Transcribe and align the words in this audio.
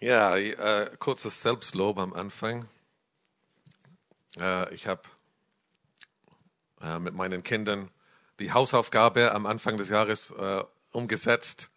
Ja, 0.00 0.36
äh, 0.36 0.96
kurzes 1.00 1.40
Selbstlob 1.40 1.98
am 1.98 2.12
Anfang. 2.12 2.68
Äh, 4.38 4.72
ich 4.72 4.86
habe 4.86 5.02
äh, 6.80 7.00
mit 7.00 7.14
meinen 7.14 7.42
Kindern 7.42 7.90
die 8.38 8.52
Hausaufgabe 8.52 9.32
am 9.32 9.44
Anfang 9.44 9.76
des 9.76 9.88
Jahres 9.88 10.30
äh, 10.30 10.62
umgesetzt. 10.92 11.72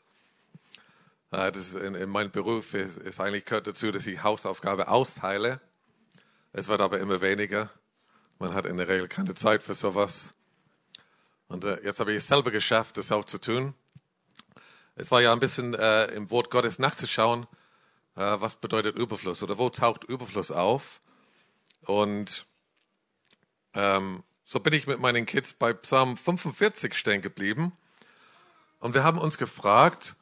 Äh, 1.32 1.52
das 1.52 1.74
in, 1.74 1.96
in 1.96 2.10
meinem 2.12 2.30
Beruf 2.30 2.76
ist, 2.76 3.00
ist, 3.00 3.20
eigentlich 3.20 3.46
gehört 3.46 3.66
dazu, 3.66 3.92
dass 3.92 4.06
ich 4.06 4.22
Hausaufgabe 4.22 4.88
austeile. 4.88 5.60
Es 6.54 6.68
wird 6.68 6.82
aber 6.82 7.00
immer 7.00 7.22
weniger. 7.22 7.72
Man 8.38 8.54
hat 8.54 8.68
in 8.68 8.78
der 8.78 8.88
Regel 8.88 9.08
keine 9.08 9.34
Zeit 9.34 9.64
für 9.64 9.74
sowas. 9.74 10.36
Und 11.48 11.64
äh, 11.64 11.84
jetzt 11.84 12.00
habe 12.00 12.12
ich 12.12 12.18
es 12.18 12.28
selber 12.28 12.52
geschafft, 12.52 12.98
das 12.98 13.12
auch 13.12 13.26
zu 13.26 13.40
tun. 13.40 13.74
Es 14.94 15.10
war 15.10 15.24
ja 15.24 15.34
ein 15.34 15.40
bisschen 15.40 15.74
im 15.74 16.30
Wort 16.30 16.52
Gottes 16.52 16.78
nachzuschauen, 16.78 17.48
was 18.16 18.56
bedeutet 18.56 18.96
Überfluss 18.96 19.42
oder 19.44 19.58
wo 19.58 19.70
taucht 19.70 20.04
Überfluss 20.04 20.52
auf. 20.52 21.02
Und 21.86 22.46
ähm, 23.74 24.24
so 24.44 24.60
bin 24.60 24.74
ich 24.74 24.88
mit 24.88 25.00
meinen 25.00 25.26
Kids 25.26 25.54
bei 25.54 25.74
Psalm 25.74 26.18
45 26.18 26.94
stehen 26.94 27.22
geblieben. 27.22 27.72
Und 28.80 28.94
wir 28.94 29.04
haben 29.04 29.18
uns 29.18 29.38
gefragt, 29.38 30.16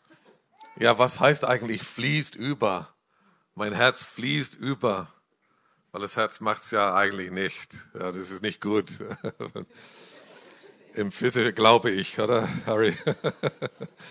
ja, 0.77 0.99
was 0.99 1.19
heißt 1.19 1.45
eigentlich 1.45 1.83
fließt 1.83 2.35
über? 2.35 2.93
Mein 3.55 3.73
Herz 3.73 4.03
fließt 4.03 4.55
über. 4.55 5.11
Weil 5.91 6.01
das 6.01 6.15
Herz 6.15 6.39
macht 6.39 6.63
es 6.63 6.71
ja 6.71 6.93
eigentlich 6.93 7.31
nicht. 7.31 7.75
Ja, 7.93 8.11
das 8.11 8.29
ist 8.29 8.43
nicht 8.43 8.61
gut. 8.61 8.91
Im 10.93 11.11
Physik 11.11 11.55
glaube 11.55 11.89
ich, 11.89 12.19
oder, 12.19 12.47
Harry? 12.65 12.95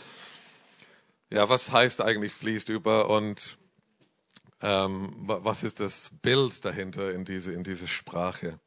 ja, 1.30 1.48
was 1.48 1.70
heißt 1.70 2.00
eigentlich 2.00 2.32
fließt 2.32 2.68
über 2.68 3.08
und 3.08 3.58
ähm, 4.60 5.14
was 5.18 5.62
ist 5.62 5.80
das 5.80 6.10
Bild 6.22 6.64
dahinter 6.64 7.12
in 7.12 7.24
diese, 7.24 7.52
in 7.52 7.64
diese 7.64 7.86
Sprache? 7.86 8.58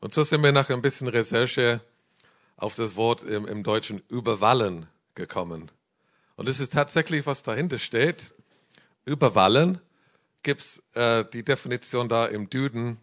Und 0.00 0.14
so 0.14 0.22
sind 0.22 0.42
wir 0.42 0.52
nach 0.52 0.70
ein 0.70 0.82
bisschen 0.82 1.08
Recherche 1.08 1.80
auf 2.56 2.74
das 2.74 2.96
Wort 2.96 3.22
im, 3.22 3.46
im 3.46 3.62
Deutschen 3.62 4.02
überwallen 4.08 4.86
gekommen. 5.14 5.70
Und 6.36 6.48
es 6.48 6.60
ist 6.60 6.72
tatsächlich, 6.72 7.26
was 7.26 7.42
dahinter 7.42 7.78
steht. 7.78 8.34
Überwallen 9.04 9.80
gibt's 10.42 10.82
äh, 10.94 11.24
die 11.32 11.44
Definition 11.44 12.08
da 12.08 12.26
im 12.26 12.48
Düden 12.48 12.98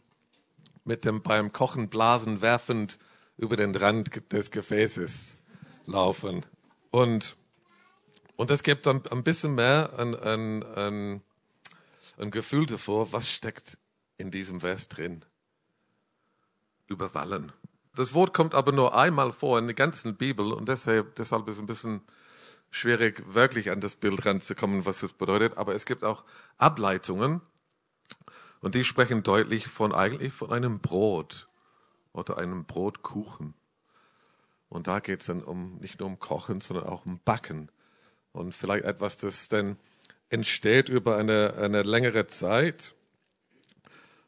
mit 0.85 1.05
dem 1.05 1.21
beim 1.21 1.51
Kochen 1.51 1.89
blasen 1.89 2.41
werfend 2.41 2.97
über 3.37 3.57
den 3.57 3.75
Rand 3.75 4.31
des 4.31 4.51
Gefäßes 4.51 5.37
laufen. 5.85 6.45
Und, 6.91 7.35
und 8.37 8.49
es 8.49 8.63
gibt 8.63 8.85
dann 8.87 9.05
ein 9.11 9.23
bisschen 9.23 9.53
mehr 9.53 9.93
ein, 9.97 10.15
ein, 10.15 10.63
ein 10.63 11.21
ein 12.17 12.31
Gefühl 12.31 12.65
davor, 12.65 13.13
was 13.13 13.29
steckt 13.29 13.77
in 14.17 14.31
diesem 14.31 14.61
Vers 14.61 14.87
drin. 14.87 15.23
Überwallen. 16.87 17.51
Das 17.95 18.13
Wort 18.13 18.33
kommt 18.33 18.53
aber 18.53 18.71
nur 18.71 18.95
einmal 18.95 19.31
vor 19.31 19.59
in 19.59 19.67
der 19.67 19.75
ganzen 19.75 20.15
Bibel 20.15 20.53
und 20.53 20.67
deshalb, 20.69 21.15
deshalb 21.15 21.47
ist 21.47 21.55
es 21.55 21.59
ein 21.59 21.65
bisschen 21.65 22.01
schwierig, 22.69 23.23
wirklich 23.33 23.71
an 23.71 23.81
das 23.81 23.95
Bild 23.95 24.25
ranzukommen, 24.25 24.85
was 24.85 25.03
es 25.03 25.13
bedeutet. 25.13 25.57
Aber 25.57 25.73
es 25.73 25.85
gibt 25.85 26.03
auch 26.03 26.23
Ableitungen 26.57 27.41
und 28.61 28.75
die 28.75 28.83
sprechen 28.83 29.23
deutlich 29.23 29.67
von 29.67 29.93
eigentlich 29.93 30.33
von 30.33 30.51
einem 30.51 30.79
Brot 30.79 31.47
oder 32.13 32.37
einem 32.37 32.65
Brotkuchen. 32.65 33.53
Und 34.69 34.87
da 34.87 34.99
geht 34.99 35.21
es 35.21 35.27
dann 35.27 35.43
um 35.43 35.77
nicht 35.77 35.99
nur 35.99 36.09
um 36.09 36.19
Kochen, 36.19 36.61
sondern 36.61 36.87
auch 36.87 37.05
um 37.05 37.19
Backen. 37.23 37.71
Und 38.31 38.53
vielleicht 38.53 38.85
etwas, 38.85 39.17
das 39.17 39.47
dann 39.47 39.77
entsteht 40.29 40.89
über 40.89 41.17
eine, 41.17 41.55
eine 41.55 41.83
längere 41.83 42.27
Zeit. 42.27 42.93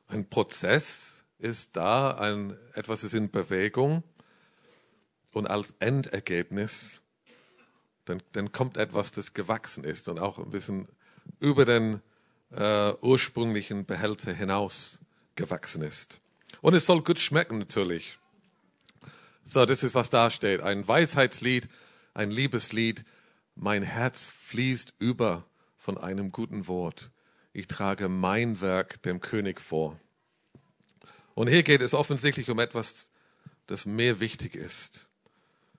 Ein 0.08 0.30
Prozess 0.30 1.26
ist 1.38 1.76
da, 1.76 2.12
ein, 2.12 2.58
etwas 2.74 3.04
ist 3.04 3.14
in 3.14 3.30
Bewegung 3.32 4.04
und 5.34 5.48
als 5.48 5.76
Endergebnis, 5.80 7.02
dann, 8.06 8.22
dann 8.32 8.52
kommt 8.52 8.78
etwas, 8.78 9.12
das 9.12 9.34
gewachsen 9.34 9.84
ist 9.84 10.10
und 10.10 10.20
auch 10.20 10.40
ein 10.40 10.50
bisschen 10.50 10.88
über 11.40 11.66
den 11.66 12.02
äh, 12.52 12.94
ursprünglichen 13.02 13.86
Behälter 13.86 14.34
hinaus 14.34 15.00
gewachsen 15.36 15.84
ist. 15.84 16.20
Und 16.62 16.74
es 16.74 16.86
soll 16.86 17.04
gut 17.04 17.20
schmecken 17.20 17.60
natürlich. 17.60 18.18
So, 19.44 19.66
das 19.66 19.84
ist, 19.84 19.96
was 19.96 20.10
da 20.10 20.30
steht. 20.30 20.62
Ein 20.62 20.88
Weisheitslied, 20.88 21.70
ein 22.14 22.32
Liebeslied. 22.32 23.06
Mein 23.56 23.84
Herz 23.84 24.32
fließt 24.46 24.96
über 25.00 25.46
von 25.80 25.98
einem 25.98 26.32
guten 26.32 26.68
Wort. 26.68 27.10
Ich 27.54 27.68
trage 27.68 28.10
mein 28.10 28.62
Werk 28.62 29.02
dem 29.02 29.22
König 29.22 29.60
vor. 29.62 30.00
Und 31.34 31.48
hier 31.48 31.64
geht 31.64 31.82
es 31.82 31.94
offensichtlich 31.94 32.50
um 32.50 32.60
etwas, 32.60 33.12
das 33.66 33.86
mehr 33.86 34.20
wichtig 34.20 34.56
ist, 34.56 35.08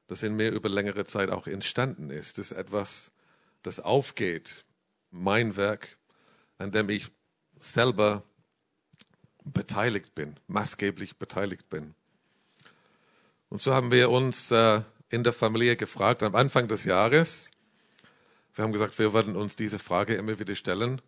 das 0.07 0.23
in 0.23 0.35
mir 0.35 0.51
über 0.53 0.69
längere 0.69 1.05
Zeit 1.05 1.29
auch 1.29 1.47
entstanden 1.47 2.11
ist. 2.11 2.39
Das 2.39 2.51
ist 2.51 2.57
etwas, 2.57 3.13
das 3.63 3.79
aufgeht. 3.79 4.65
Mein 5.11 5.55
Werk, 5.57 5.99
an 6.57 6.73
dem 6.73 6.89
ich 6.89 7.09
selber 7.59 8.25
beteiligt 9.45 10.15
bin, 10.15 10.41
maßgeblich 10.47 11.19
beteiligt 11.19 11.69
bin. 11.69 11.95
Und 13.51 13.61
so 13.61 13.75
haben 13.75 13.91
wir 13.91 14.11
uns 14.11 14.51
äh, 14.51 14.81
in 15.11 15.25
der 15.25 15.33
Familie 15.35 15.77
gefragt, 15.77 16.23
am 16.23 16.35
Anfang 16.35 16.69
des 16.69 16.85
Jahres, 16.85 17.51
wir 18.61 18.65
haben 18.65 18.75
gesagt, 18.75 18.99
wir 18.99 19.15
werden 19.15 19.37
uns 19.37 19.57
diese 19.57 19.79
Frage 19.79 20.17
immer 20.17 20.39
wieder 20.39 20.55
stellen. 20.55 21.01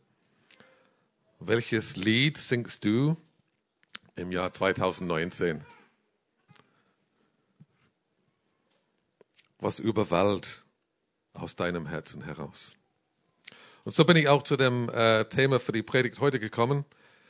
Welches 1.38 1.96
Lied 1.96 2.38
singst 2.38 2.82
du 2.82 3.18
im 4.16 4.32
Jahr 4.32 4.54
2019? 4.54 5.62
Was 9.58 9.80
überwallt 9.80 10.64
aus 11.34 11.54
deinem 11.54 11.84
Herzen 11.84 12.22
heraus? 12.22 12.74
Und 13.84 13.92
so 13.92 14.06
bin 14.06 14.16
ich 14.16 14.28
auch 14.28 14.44
zu 14.44 14.56
dem 14.56 14.88
äh, 14.88 15.26
Thema 15.26 15.60
für 15.60 15.72
die 15.72 15.82
Predigt 15.82 16.20
heute 16.20 16.40
gekommen. 16.40 16.86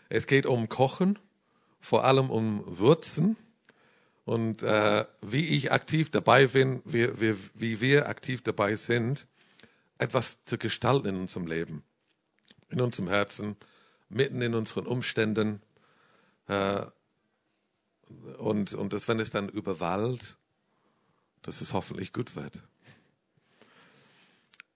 Es 0.09 0.29
geht 0.29 0.47
um 0.47 0.69
Kochen, 0.69 1.19
vor 1.81 2.05
allem 2.05 2.31
um 2.31 2.63
Würzen 2.79 3.37
und 4.25 4.63
äh, 4.63 5.05
wie 5.21 5.49
ich 5.49 5.73
aktiv 5.73 6.11
dabei 6.11 6.47
bin, 6.47 6.81
wie, 6.85 7.21
wie, 7.21 7.37
wie 7.55 7.81
wir 7.81 8.09
aktiv 8.09 8.41
dabei 8.43 8.77
sind, 8.77 9.27
etwas 10.03 10.45
zu 10.45 10.59
gestalten 10.59 11.09
in 11.09 11.17
unserem 11.17 11.47
Leben, 11.47 11.85
in 12.69 12.81
unserem 12.81 13.09
Herzen, 13.09 13.57
mitten 14.09 14.43
in 14.43 14.55
unseren 14.55 14.87
Umständen. 14.87 15.63
Äh, 16.49 16.87
und, 18.39 18.75
und 18.75 18.93
dass, 18.93 19.09
wenn 19.09 19.21
es 19.21 19.31
dann 19.31 19.49
überwallt, 19.49 20.37
dass 21.43 21.61
es 21.61 21.73
hoffentlich 21.73 22.13
gut 22.13 22.37
wird. 22.37 22.63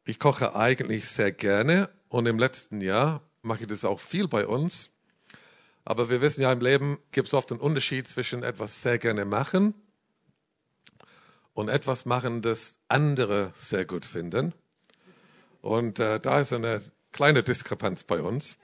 Ich 0.04 0.18
koche 0.18 0.54
eigentlich 0.54 1.08
sehr 1.08 1.32
gerne 1.32 1.90
und 2.08 2.26
im 2.26 2.38
letzten 2.38 2.80
Jahr 2.80 3.20
mache 3.42 3.62
ich 3.62 3.66
das 3.66 3.84
auch 3.84 4.00
viel 4.00 4.28
bei 4.28 4.46
uns. 4.46 4.92
Aber 5.84 6.08
wir 6.08 6.20
wissen 6.20 6.42
ja, 6.42 6.52
im 6.52 6.60
Leben 6.60 6.98
gibt 7.10 7.28
es 7.28 7.34
oft 7.34 7.50
einen 7.50 7.60
Unterschied 7.60 8.08
zwischen 8.08 8.42
etwas 8.42 8.82
sehr 8.82 8.98
gerne 8.98 9.24
machen 9.24 9.74
und 11.52 11.68
etwas 11.68 12.06
machen, 12.06 12.42
das 12.42 12.78
andere 12.88 13.50
sehr 13.54 13.84
gut 13.84 14.04
finden. 14.04 14.54
Und 15.66 15.98
äh, 15.98 16.20
da 16.20 16.40
ist 16.40 16.52
eine 16.52 16.80
kleine 17.10 17.42
Diskrepanz 17.42 18.04
bei 18.04 18.22
uns. 18.22 18.56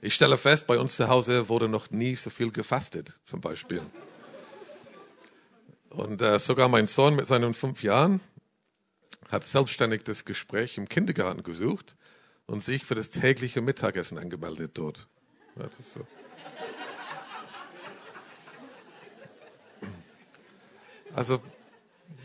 Ich 0.00 0.14
stelle 0.14 0.38
fest, 0.38 0.66
bei 0.66 0.78
uns 0.78 0.96
zu 0.96 1.08
Hause 1.08 1.50
wurde 1.50 1.68
noch 1.68 1.90
nie 1.90 2.16
so 2.16 2.30
viel 2.30 2.50
gefastet, 2.50 3.20
zum 3.22 3.42
Beispiel. 3.42 3.82
Und 5.90 6.22
äh, 6.22 6.38
sogar 6.38 6.70
mein 6.70 6.86
Sohn 6.86 7.16
mit 7.16 7.26
seinen 7.26 7.52
fünf 7.52 7.82
Jahren 7.82 8.22
hat 9.30 9.44
selbstständig 9.44 10.04
das 10.04 10.24
Gespräch 10.24 10.78
im 10.78 10.88
Kindergarten 10.88 11.42
gesucht 11.42 11.96
und 12.46 12.64
sich 12.64 12.86
für 12.86 12.94
das 12.94 13.10
tägliche 13.10 13.60
Mittagessen 13.60 14.16
angemeldet 14.16 14.70
dort. 14.72 15.06
Ja, 15.56 15.64
das 15.64 15.80
ist 15.80 15.92
so. 15.92 16.06
Also 21.14 21.42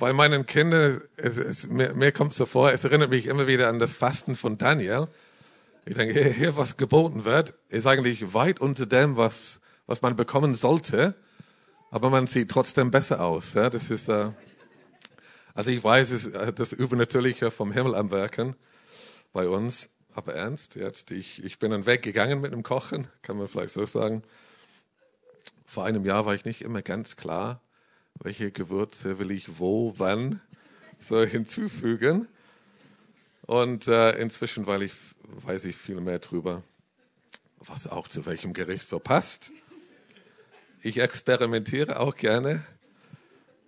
bei 0.04 0.12
meinen 0.12 0.46
Kindern, 0.46 1.02
es, 1.16 1.38
es, 1.38 1.68
mir, 1.68 1.94
mir 1.94 2.12
kommt 2.12 2.32
es 2.32 2.38
so 2.38 2.46
vor, 2.46 2.74
es 2.74 2.84
erinnert 2.84 3.10
mich 3.10 3.26
immer 3.26 3.48
wieder 3.48 3.70
an 3.70 3.80
das 3.80 3.94
Fasten 3.94 4.36
von 4.36 4.58
Daniel. 4.58 5.08
Ich 5.86 5.96
denke, 5.96 6.12
hier, 6.12 6.30
hier 6.30 6.58
was 6.58 6.76
geboten 6.76 7.24
wird, 7.24 7.54
ist 7.70 7.88
eigentlich 7.88 8.34
weit 8.34 8.60
unter 8.60 8.86
dem, 8.86 9.16
was, 9.16 9.62
was 9.88 10.02
man 10.02 10.18
bekommen 10.18 10.56
sollte, 10.56 11.16
aber 11.90 12.10
man 12.10 12.28
sieht 12.28 12.52
trotzdem 12.52 12.92
besser 12.92 13.22
aus. 13.22 13.54
Ja? 13.54 13.70
Das 13.70 13.90
ist, 13.90 14.10
äh, 14.10 14.32
also 15.54 15.72
ich 15.72 15.82
weiß, 15.82 16.12
es 16.12 16.26
ist 16.26 16.36
äh, 16.36 16.52
das 16.52 16.74
Übernatürliche 16.74 17.50
vom 17.50 17.72
Himmel 17.72 17.96
am 17.96 18.12
Werken 18.12 18.58
bei 19.32 19.48
uns, 19.48 19.90
aber 20.14 20.36
ernst, 20.36 20.76
jetzt, 20.76 21.12
ich, 21.12 21.42
ich 21.46 21.60
bin 21.60 21.72
einen 21.72 21.86
Weg 21.86 22.02
gegangen 22.02 22.42
mit 22.42 22.52
dem 22.52 22.64
Kochen, 22.64 23.08
kann 23.22 23.38
man 23.38 23.48
vielleicht 23.48 23.72
so 23.72 23.86
sagen. 23.86 24.22
Vor 25.66 25.86
einem 25.86 26.04
Jahr 26.04 26.26
war 26.26 26.36
ich 26.36 26.44
nicht 26.44 26.62
immer 26.62 26.82
ganz 26.82 27.16
klar, 27.16 27.62
welche 28.20 28.52
Gewürze 28.52 29.20
will 29.20 29.32
ich 29.32 29.60
wo, 29.60 29.94
wann 29.98 30.42
so 31.00 31.24
hinzufügen. 31.24 32.28
Und 33.46 33.88
äh, 33.88 34.12
inzwischen, 34.20 34.68
weil 34.68 34.84
ich 34.84 34.94
weiß 35.24 35.66
ich 35.66 35.76
viel 35.76 36.00
mehr 36.00 36.20
drüber, 36.20 36.64
was 37.60 37.88
auch 37.88 38.08
zu 38.08 38.26
welchem 38.26 38.54
Gericht 38.54 38.88
so 38.88 39.00
passt. 39.00 39.52
Ich 40.82 40.98
experimentiere 41.00 42.00
auch 42.00 42.16
gerne 42.16 42.66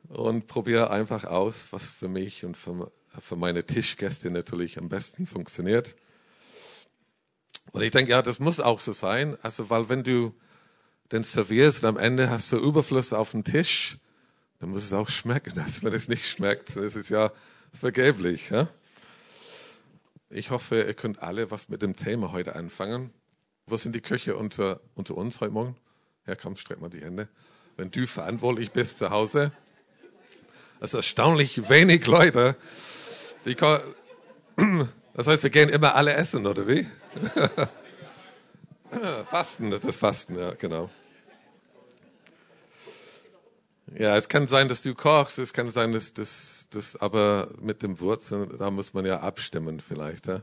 und 0.09 0.47
probiere 0.47 0.91
einfach 0.91 1.25
aus, 1.25 1.67
was 1.71 1.89
für 1.89 2.07
mich 2.07 2.45
und 2.45 2.55
für, 2.55 2.91
für 3.19 3.35
meine 3.35 3.65
Tischgäste 3.65 4.29
natürlich 4.29 4.77
am 4.77 4.89
besten 4.89 5.25
funktioniert. 5.25 5.95
Und 7.71 7.81
ich 7.81 7.91
denke, 7.91 8.11
ja, 8.11 8.21
das 8.21 8.39
muss 8.39 8.59
auch 8.59 8.79
so 8.79 8.93
sein. 8.93 9.37
Also, 9.41 9.69
weil 9.69 9.89
wenn 9.89 10.03
du 10.03 10.33
den 11.11 11.23
servierst 11.23 11.83
und 11.83 11.89
am 11.89 11.97
Ende 11.97 12.29
hast 12.29 12.51
du 12.51 12.57
Überfluss 12.57 13.13
auf 13.13 13.31
dem 13.31 13.43
Tisch, 13.43 13.97
dann 14.59 14.69
muss 14.69 14.83
es 14.83 14.93
auch 14.93 15.09
schmecken. 15.09 15.53
Dass 15.55 15.83
wenn 15.83 15.93
es 15.93 16.07
nicht 16.07 16.27
schmeckt, 16.27 16.75
das 16.75 16.95
ist 16.95 17.09
ja 17.09 17.31
vergeblich. 17.73 18.49
Ja? 18.49 18.67
Ich 20.29 20.51
hoffe, 20.51 20.81
ihr 20.81 20.93
könnt 20.93 21.21
alle 21.21 21.51
was 21.51 21.69
mit 21.69 21.81
dem 21.81 21.95
Thema 21.95 22.31
heute 22.31 22.55
anfangen. 22.55 23.11
Wo 23.67 23.77
sind 23.77 23.95
die 23.95 24.01
Köche 24.01 24.35
unter, 24.35 24.79
unter 24.95 25.15
uns 25.15 25.41
heute 25.41 25.51
Morgen? 25.51 25.75
Ja, 26.27 26.35
komm, 26.35 26.55
streck 26.55 26.81
mal 26.81 26.89
die 26.89 27.01
Hände. 27.01 27.27
Wenn 27.77 27.91
du 27.91 28.07
verantwortlich 28.07 28.71
bist 28.71 28.97
zu 28.97 29.09
Hause, 29.09 29.51
das 30.79 30.91
ist 30.91 30.95
erstaunlich 30.95 31.69
wenig 31.69 32.05
Leute. 32.05 32.55
Die, 33.45 33.55
das 35.13 35.27
heißt, 35.27 35.43
wir 35.43 35.49
gehen 35.49 35.69
immer 35.69 35.95
alle 35.95 36.13
essen, 36.13 36.45
oder 36.45 36.67
wie? 36.67 36.87
Fasten, 39.29 39.71
das 39.71 39.95
Fasten, 39.95 40.37
ja, 40.37 40.53
genau. 40.53 40.89
Ja, 43.93 44.17
es 44.17 44.27
kann 44.29 44.47
sein, 44.47 44.67
dass 44.67 44.81
du 44.81 44.95
kochst, 44.95 45.37
es 45.37 45.53
kann 45.53 45.69
sein, 45.69 45.91
dass 45.91 46.13
das, 46.13 46.67
das 46.71 46.95
aber 46.95 47.53
mit 47.59 47.83
dem 47.83 47.99
Wurzeln, 47.99 48.57
da 48.57 48.71
muss 48.71 48.93
man 48.93 49.05
ja 49.05 49.19
abstimmen 49.19 49.79
vielleicht. 49.79 50.25
Ja? 50.27 50.41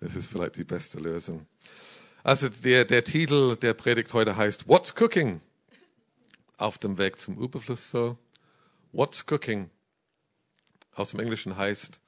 Das 0.00 0.16
ist 0.16 0.30
vielleicht 0.30 0.56
die 0.56 0.64
beste 0.64 0.98
Lösung. 0.98 1.46
Also 2.22 2.48
der, 2.48 2.86
der 2.86 3.04
Titel 3.04 3.56
der 3.56 3.74
Predigt 3.74 4.12
heute 4.14 4.36
heißt 4.36 4.66
What's 4.66 4.94
Cooking? 4.98 5.40
Auf 6.56 6.78
dem 6.78 6.96
Weg 6.96 7.20
zum 7.20 7.38
Überfluss 7.38 7.90
so. 7.90 8.18
What's 8.92 9.24
Cooking? 9.30 9.70
Aus 10.92 11.10
dem 11.10 11.20
Englischen 11.20 11.56
heißt, 11.56 12.00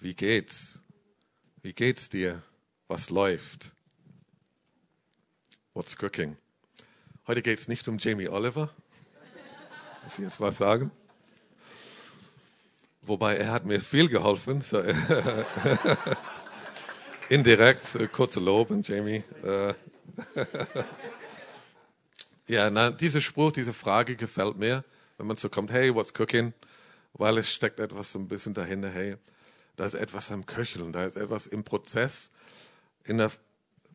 wie 0.00 0.14
geht's? 0.14 0.82
Wie 1.62 1.72
geht's 1.72 2.08
dir? 2.08 2.42
Was 2.88 3.10
läuft? 3.10 3.72
What's 5.72 5.96
Cooking? 6.00 6.36
Heute 7.26 7.42
geht's 7.42 7.68
nicht 7.68 7.88
um 7.88 7.98
Jamie 7.98 8.28
Oliver 8.28 8.70
muss 10.08 10.18
ich 10.18 10.24
jetzt 10.24 10.40
was 10.40 10.56
sagen? 10.56 10.90
Wobei 13.02 13.36
er 13.36 13.52
hat 13.52 13.66
mir 13.66 13.78
viel 13.78 14.08
geholfen. 14.08 14.62
So, 14.62 14.80
indirekt, 17.28 17.94
äh, 17.94 18.06
kurze 18.06 18.40
Lob 18.40 18.70
an 18.70 18.80
Jamie. 18.80 19.22
Äh, 19.44 19.74
ja, 22.46 22.70
na, 22.70 22.90
dieser 22.90 23.20
Spruch, 23.20 23.52
diese 23.52 23.74
Frage 23.74 24.16
gefällt 24.16 24.56
mir, 24.56 24.82
wenn 25.18 25.26
man 25.26 25.36
so 25.36 25.50
kommt, 25.50 25.70
hey, 25.70 25.94
what's 25.94 26.14
cooking? 26.14 26.54
Weil 27.12 27.36
es 27.36 27.52
steckt 27.52 27.78
etwas 27.78 28.12
so 28.12 28.18
ein 28.18 28.28
bisschen 28.28 28.54
dahinter, 28.54 28.88
hey, 28.88 29.16
da 29.76 29.84
ist 29.84 29.92
etwas 29.92 30.30
am 30.30 30.46
Köcheln, 30.46 30.90
da 30.90 31.04
ist 31.04 31.18
etwas 31.18 31.46
im 31.46 31.64
Prozess. 31.64 32.32
In 33.04 33.18
der, 33.18 33.30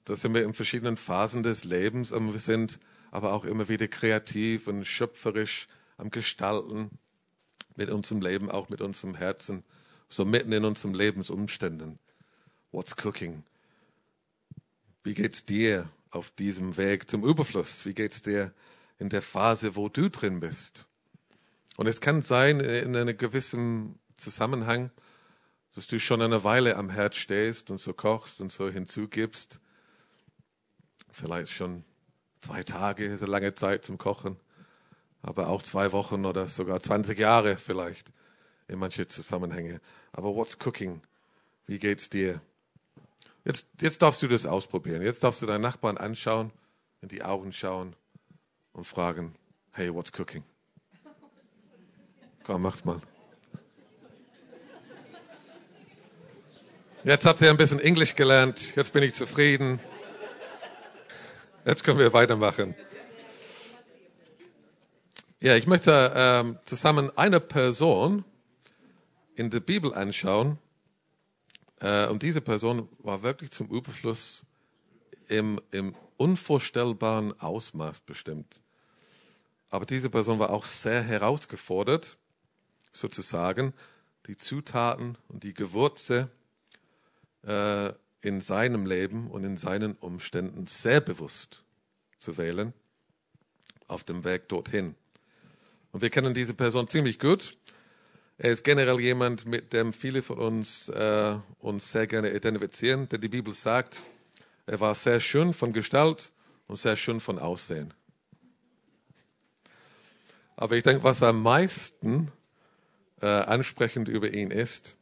da 0.05 0.15
sind 0.15 0.35
wir 0.35 0.43
in 0.43 0.53
verschiedenen 0.53 0.95
Phasen 0.95 1.41
des 1.41 1.63
Lebens, 1.63 2.11
und 2.11 2.33
wir 2.33 2.39
sind 2.39 2.79
aber 3.09 3.33
auch 3.33 3.45
immer 3.45 3.67
wieder 3.67 3.87
kreativ 3.87 4.67
und 4.67 4.85
schöpferisch 4.85 5.67
am 5.97 6.09
Gestalten 6.09 6.91
mit 7.75 7.89
unserem 7.89 8.21
Leben, 8.21 8.49
auch 8.49 8.69
mit 8.69 8.81
unserem 8.81 9.15
Herzen, 9.15 9.63
so 10.09 10.25
mitten 10.25 10.51
in 10.51 10.65
unseren 10.65 10.93
Lebensumständen. 10.93 11.99
What's 12.71 12.95
cooking? 13.03 13.43
Wie 15.03 15.13
geht's 15.13 15.45
dir 15.45 15.89
auf 16.11 16.31
diesem 16.31 16.77
Weg 16.77 17.09
zum 17.09 17.23
Überfluss? 17.23 17.85
Wie 17.85 17.93
geht's 17.93 18.21
dir 18.21 18.53
in 18.99 19.09
der 19.09 19.21
Phase, 19.21 19.75
wo 19.75 19.89
du 19.89 20.09
drin 20.09 20.39
bist? 20.39 20.85
Und 21.75 21.87
es 21.87 22.01
kann 22.01 22.21
sein, 22.21 22.59
in 22.59 22.95
einem 22.95 23.17
gewissen 23.17 23.99
Zusammenhang, 24.15 24.91
dass 25.73 25.87
du 25.87 25.99
schon 25.99 26.21
eine 26.21 26.43
Weile 26.43 26.75
am 26.75 26.91
Herd 26.91 27.15
stehst 27.15 27.71
und 27.71 27.79
so 27.79 27.93
kochst 27.93 28.41
und 28.41 28.51
so 28.51 28.69
hinzugibst. 28.69 29.59
Vielleicht 31.11 31.51
schon 31.51 31.83
zwei 32.41 32.63
Tage 32.63 33.05
ist 33.05 33.23
eine 33.23 33.31
lange 33.31 33.55
Zeit 33.55 33.83
zum 33.83 33.97
Kochen 33.97 34.37
aber 35.23 35.47
auch 35.47 35.63
zwei 35.63 35.91
Wochen 35.93 36.25
oder 36.25 36.47
sogar 36.47 36.83
20 36.83 37.17
Jahre 37.17 37.55
vielleicht 37.57 38.11
in 38.67 38.77
manche 38.77 39.07
Zusammenhänge. 39.07 39.81
Aber 40.11 40.35
what's 40.35 40.59
cooking? 40.59 41.01
Wie 41.65 41.79
geht's 41.79 42.09
dir? 42.09 42.41
Jetzt, 43.45 43.67
jetzt 43.81 44.01
darfst 44.01 44.21
du 44.21 44.27
das 44.27 44.45
ausprobieren. 44.45 45.01
Jetzt 45.01 45.23
darfst 45.23 45.41
du 45.41 45.45
deinen 45.45 45.61
Nachbarn 45.61 45.97
anschauen, 45.97 46.51
in 47.01 47.07
die 47.07 47.23
Augen 47.23 47.51
schauen 47.53 47.95
und 48.73 48.85
fragen, 48.85 49.33
hey, 49.71 49.93
what's 49.93 50.11
cooking? 50.11 50.43
Komm, 52.43 52.61
mach's 52.61 52.83
mal. 52.83 53.01
Jetzt 57.05 57.25
habt 57.25 57.41
ihr 57.41 57.49
ein 57.49 57.57
bisschen 57.57 57.79
Englisch 57.79 58.15
gelernt. 58.15 58.75
Jetzt 58.75 58.91
bin 58.91 59.03
ich 59.03 59.13
zufrieden. 59.13 59.79
Jetzt 61.65 61.83
können 61.83 61.99
wir 61.99 62.11
weitermachen. 62.11 62.75
Ja, 65.43 65.57
ich 65.57 65.67
möchte 65.67 66.13
ähm, 66.15 66.57
zusammen 66.63 67.11
eine 67.17 67.41
Person 67.41 68.23
in 69.35 69.49
der 69.49 69.59
Bibel 69.59 69.93
anschauen. 69.93 70.57
Äh, 71.81 72.07
und 72.07 72.23
diese 72.23 72.39
Person 72.39 72.87
war 72.99 73.23
wirklich 73.23 73.51
zum 73.51 73.67
Überfluss 73.67 74.45
im, 75.27 75.59
im 75.71 75.95
unvorstellbaren 76.15 77.37
Ausmaß 77.41 77.99
bestimmt. 77.99 78.61
Aber 79.69 79.85
diese 79.85 80.09
Person 80.09 80.39
war 80.39 80.49
auch 80.49 80.63
sehr 80.63 81.03
herausgefordert, 81.03 82.17
sozusagen, 82.93 83.73
die 84.27 84.37
Zutaten 84.37 85.17
und 85.27 85.43
die 85.43 85.53
Gewürze 85.53 86.29
äh, 87.45 87.91
in 88.21 88.39
seinem 88.39 88.85
Leben 88.85 89.29
und 89.29 89.43
in 89.43 89.57
seinen 89.57 89.95
Umständen 89.95 90.67
sehr 90.67 91.01
bewusst 91.01 91.65
zu 92.17 92.37
wählen 92.37 92.71
auf 93.89 94.05
dem 94.05 94.23
Weg 94.23 94.47
dorthin. 94.47 94.95
Und 95.93 96.01
wir 96.01 96.09
kennen 96.09 96.33
diese 96.33 96.55
Person 96.55 96.87
ziemlich 96.87 97.19
gut. 97.19 97.55
Er 98.39 98.51
ist 98.51 98.63
generell 98.63 98.99
jemand, 98.99 99.45
mit 99.45 99.73
dem 99.73 99.93
viele 99.93 100.23
von 100.23 100.39
uns 100.39 100.89
äh, 100.89 101.35
uns 101.59 101.91
sehr 101.91 102.07
gerne 102.07 102.35
identifizieren, 102.35 103.07
denn 103.07 103.21
die 103.21 103.29
Bibel 103.29 103.53
sagt, 103.53 104.01
er 104.65 104.79
war 104.79 104.95
sehr 104.95 105.19
schön 105.19 105.53
von 105.53 105.71
Gestalt 105.71 106.31
und 106.67 106.77
sehr 106.77 106.95
schön 106.95 107.19
von 107.19 107.37
Aussehen. 107.37 107.93
Aber 110.55 110.75
ich 110.75 110.83
denke, 110.83 111.03
was 111.03 111.21
am 111.21 111.43
meisten 111.43 112.31
äh, 113.21 113.27
ansprechend 113.27 114.09
über 114.09 114.33
ihn 114.33 114.49
ist, 114.49 114.95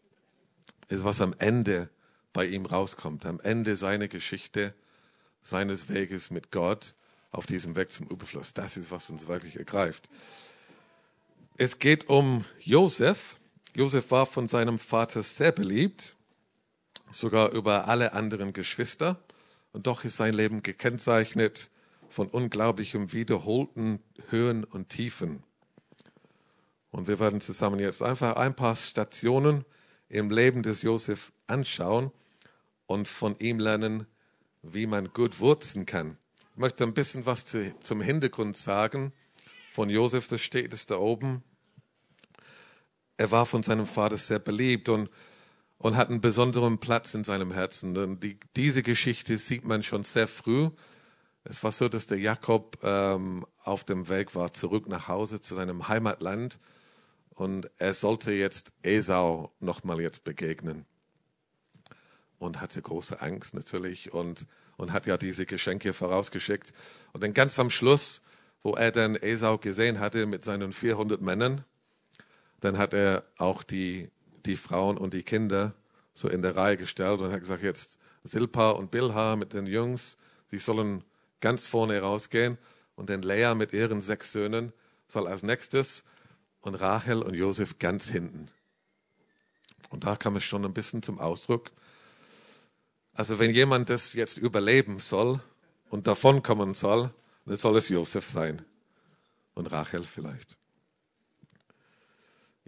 ist, 0.89 1.05
was 1.05 1.21
am 1.21 1.33
Ende 1.37 1.89
bei 2.33 2.45
ihm 2.45 2.65
rauskommt, 2.65 3.25
am 3.25 3.39
Ende 3.39 3.77
seiner 3.77 4.09
Geschichte, 4.09 4.73
seines 5.41 5.87
Weges 5.87 6.31
mit 6.31 6.51
Gott 6.51 6.95
auf 7.31 7.45
diesem 7.45 7.77
Weg 7.77 7.93
zum 7.93 8.07
Überfluss. 8.07 8.53
Das 8.53 8.75
ist, 8.75 8.91
was 8.91 9.09
uns 9.09 9.27
wirklich 9.29 9.55
ergreift. 9.55 10.09
Es 11.63 11.77
geht 11.77 12.09
um 12.09 12.43
Josef. 12.57 13.35
Josef 13.75 14.09
war 14.09 14.25
von 14.25 14.47
seinem 14.47 14.79
Vater 14.79 15.21
sehr 15.21 15.51
beliebt, 15.51 16.15
sogar 17.11 17.51
über 17.51 17.87
alle 17.87 18.13
anderen 18.13 18.51
Geschwister. 18.51 19.23
Und 19.71 19.85
doch 19.85 20.03
ist 20.03 20.17
sein 20.17 20.33
Leben 20.33 20.63
gekennzeichnet 20.63 21.69
von 22.09 22.29
unglaublichem 22.29 23.13
wiederholten 23.13 23.99
Höhen 24.31 24.63
und 24.63 24.89
Tiefen. 24.89 25.43
Und 26.89 27.07
wir 27.07 27.19
werden 27.19 27.41
zusammen 27.41 27.77
jetzt 27.77 28.01
einfach 28.01 28.37
ein 28.37 28.55
paar 28.55 28.75
Stationen 28.75 29.63
im 30.09 30.31
Leben 30.31 30.63
des 30.63 30.81
Josef 30.81 31.31
anschauen 31.45 32.09
und 32.87 33.07
von 33.07 33.37
ihm 33.37 33.59
lernen, 33.59 34.07
wie 34.63 34.87
man 34.87 35.13
gut 35.13 35.39
wurzen 35.39 35.85
kann. 35.85 36.17
Ich 36.53 36.57
möchte 36.57 36.83
ein 36.85 36.95
bisschen 36.95 37.27
was 37.27 37.45
zu, 37.45 37.71
zum 37.83 38.01
Hintergrund 38.01 38.57
sagen 38.57 39.13
von 39.71 39.91
Josef, 39.91 40.27
das 40.27 40.41
steht 40.41 40.73
es 40.73 40.87
da 40.87 40.97
oben 40.97 41.43
er 43.21 43.29
war 43.29 43.45
von 43.45 43.61
seinem 43.61 43.85
Vater 43.85 44.17
sehr 44.17 44.39
beliebt 44.39 44.89
und, 44.89 45.07
und 45.77 45.95
hat 45.95 46.09
einen 46.09 46.21
besonderen 46.21 46.79
Platz 46.79 47.13
in 47.13 47.23
seinem 47.23 47.51
Herzen. 47.51 47.95
Und 47.95 48.23
die, 48.23 48.39
diese 48.55 48.81
Geschichte 48.81 49.37
sieht 49.37 49.63
man 49.63 49.83
schon 49.83 50.03
sehr 50.03 50.27
früh. 50.27 50.71
Es 51.43 51.63
war 51.63 51.71
so, 51.71 51.87
dass 51.87 52.07
der 52.07 52.17
Jakob 52.17 52.79
ähm, 52.81 53.45
auf 53.63 53.83
dem 53.83 54.09
Weg 54.09 54.33
war 54.33 54.53
zurück 54.53 54.87
nach 54.87 55.07
Hause 55.07 55.39
zu 55.39 55.53
seinem 55.53 55.87
Heimatland 55.87 56.59
und 57.35 57.69
er 57.77 57.93
sollte 57.93 58.31
jetzt 58.31 58.73
Esau 58.81 59.51
nochmal 59.59 60.01
jetzt 60.01 60.23
begegnen 60.23 60.87
und 62.39 62.59
hatte 62.59 62.81
große 62.81 63.21
Angst 63.21 63.53
natürlich 63.53 64.11
und, 64.11 64.47
und 64.77 64.93
hat 64.93 65.05
ja 65.05 65.17
diese 65.17 65.45
Geschenke 65.45 65.93
vorausgeschickt. 65.93 66.73
Und 67.13 67.21
dann 67.21 67.35
ganz 67.35 67.59
am 67.59 67.69
Schluss, 67.69 68.23
wo 68.63 68.73
er 68.73 68.91
dann 68.91 69.15
Esau 69.15 69.59
gesehen 69.59 69.99
hatte 69.99 70.25
mit 70.25 70.43
seinen 70.43 70.73
400 70.73 71.21
Männern, 71.21 71.65
dann 72.61 72.77
hat 72.77 72.93
er 72.93 73.23
auch 73.37 73.63
die, 73.63 74.09
die 74.45 74.55
Frauen 74.55 74.97
und 74.97 75.13
die 75.13 75.23
Kinder 75.23 75.73
so 76.13 76.29
in 76.29 76.41
der 76.41 76.55
Reihe 76.55 76.77
gestellt 76.77 77.21
und 77.21 77.31
hat 77.31 77.41
gesagt, 77.41 77.63
jetzt 77.63 77.99
Silpa 78.23 78.71
und 78.71 78.91
Bilha 78.91 79.35
mit 79.35 79.53
den 79.53 79.65
Jungs, 79.65 80.17
sie 80.45 80.57
sollen 80.57 81.03
ganz 81.39 81.67
vorne 81.67 81.99
rausgehen 81.99 82.57
und 82.95 83.09
dann 83.09 83.23
Lea 83.23 83.53
mit 83.55 83.73
ihren 83.73 84.01
sechs 84.01 84.31
Söhnen 84.31 84.73
soll 85.07 85.27
als 85.27 85.43
nächstes 85.43 86.03
und 86.61 86.75
Rachel 86.75 87.23
und 87.23 87.33
Josef 87.33 87.79
ganz 87.79 88.07
hinten. 88.07 88.47
Und 89.89 90.03
da 90.03 90.15
kam 90.15 90.35
es 90.35 90.43
schon 90.43 90.63
ein 90.63 90.73
bisschen 90.73 91.01
zum 91.01 91.19
Ausdruck. 91.19 91.71
Also 93.13 93.39
wenn 93.39 93.51
jemand 93.51 93.89
das 93.89 94.13
jetzt 94.13 94.37
überleben 94.37 94.99
soll 94.99 95.41
und 95.89 96.07
davonkommen 96.07 96.73
soll, 96.73 97.11
dann 97.45 97.57
soll 97.57 97.75
es 97.77 97.89
Josef 97.89 98.29
sein 98.29 98.61
und 99.55 99.71
Rachel 99.71 100.03
vielleicht. 100.03 100.60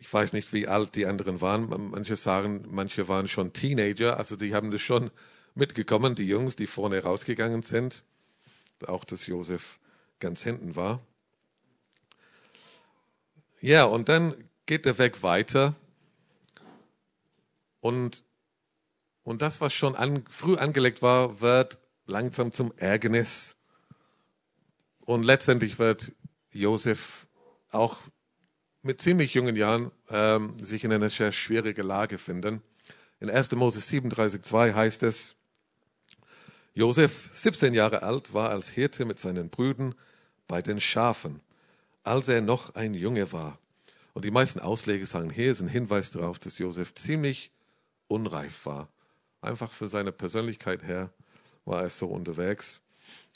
Ich 0.04 0.14
weiß 0.14 0.34
nicht, 0.34 0.52
wie 0.52 0.68
alt 0.68 0.96
die 0.96 1.06
anderen 1.06 1.40
waren. 1.40 1.70
Manche 1.92 2.18
sagen, 2.18 2.66
manche 2.70 3.08
waren 3.08 3.30
schon 3.30 3.54
Teenager, 3.54 4.18
also 4.18 4.36
die 4.36 4.54
haben 4.54 4.70
das 4.70 4.82
schon 4.82 5.12
mitgekommen, 5.56 6.14
die 6.14 6.28
Jungs, 6.28 6.58
die 6.58 6.68
vorne 6.68 7.02
rausgegangen 7.02 7.62
sind. 7.62 8.04
Auch, 8.86 9.06
dass 9.06 9.28
Josef 9.28 9.80
ganz 10.20 10.44
hinten 10.44 10.76
war. 10.76 11.00
Ja, 13.62 13.86
und 13.86 14.10
dann 14.10 14.36
geht 14.66 14.86
der 14.86 14.98
Weg 14.98 15.24
weiter. 15.24 15.74
Und, 17.80 18.26
und 19.24 19.42
das, 19.42 19.62
was 19.62 19.74
schon 19.74 19.96
an, 19.96 20.26
früh 20.30 20.58
angelegt 20.58 21.02
war, 21.02 21.40
wird 21.40 21.80
langsam 22.08 22.52
zum 22.52 22.74
Ärgernis. 22.76 23.56
Und 25.06 25.24
letztendlich 25.24 25.80
wird 25.80 26.12
Josef 26.52 27.26
auch 27.72 28.00
mit 28.84 29.02
ziemlich 29.02 29.34
jungen 29.34 29.56
Jahren 29.56 29.92
ähm, 30.10 30.56
sich 30.62 30.84
in 30.84 30.92
einer 30.92 31.10
sehr 31.10 31.32
schwierigen 31.32 31.88
Lage 31.88 32.18
finden. 32.18 32.62
In 33.20 33.30
1. 33.30 33.52
Mose 33.54 33.80
37,2 33.80 34.74
heißt 34.74 35.04
es, 35.04 35.36
Josef, 36.74 37.30
17 37.34 37.74
Jahre 37.74 38.04
alt, 38.04 38.34
war 38.34 38.50
als 38.50 38.70
Hirte 38.70 39.06
mit 39.06 39.20
seinen 39.20 39.50
Brüdern 39.50 39.96
bei 40.48 40.62
den 40.62 40.80
Schafen, 40.80 41.40
als 42.04 42.28
er 42.28 42.42
noch 42.42 42.76
ein 42.76 42.94
Junge 42.94 43.32
war. 43.32 43.58
Und 44.14 44.26
die 44.26 44.32
meisten 44.32 44.60
Ausleger 44.60 45.06
sagen, 45.06 45.30
hier 45.30 45.52
ist 45.52 45.62
ein 45.62 45.68
Hinweis 45.68 46.12
darauf, 46.12 46.38
dass 46.38 46.58
Josef 46.58 46.94
ziemlich 46.94 47.52
unreif 48.08 48.66
war. 48.66 48.90
Einfach 49.42 49.72
für 49.72 49.88
seine 49.88 50.12
Persönlichkeit 50.12 50.84
her 50.84 51.12
war 51.66 51.84
er 51.84 51.90
so 51.90 52.08
unterwegs. 52.08 52.82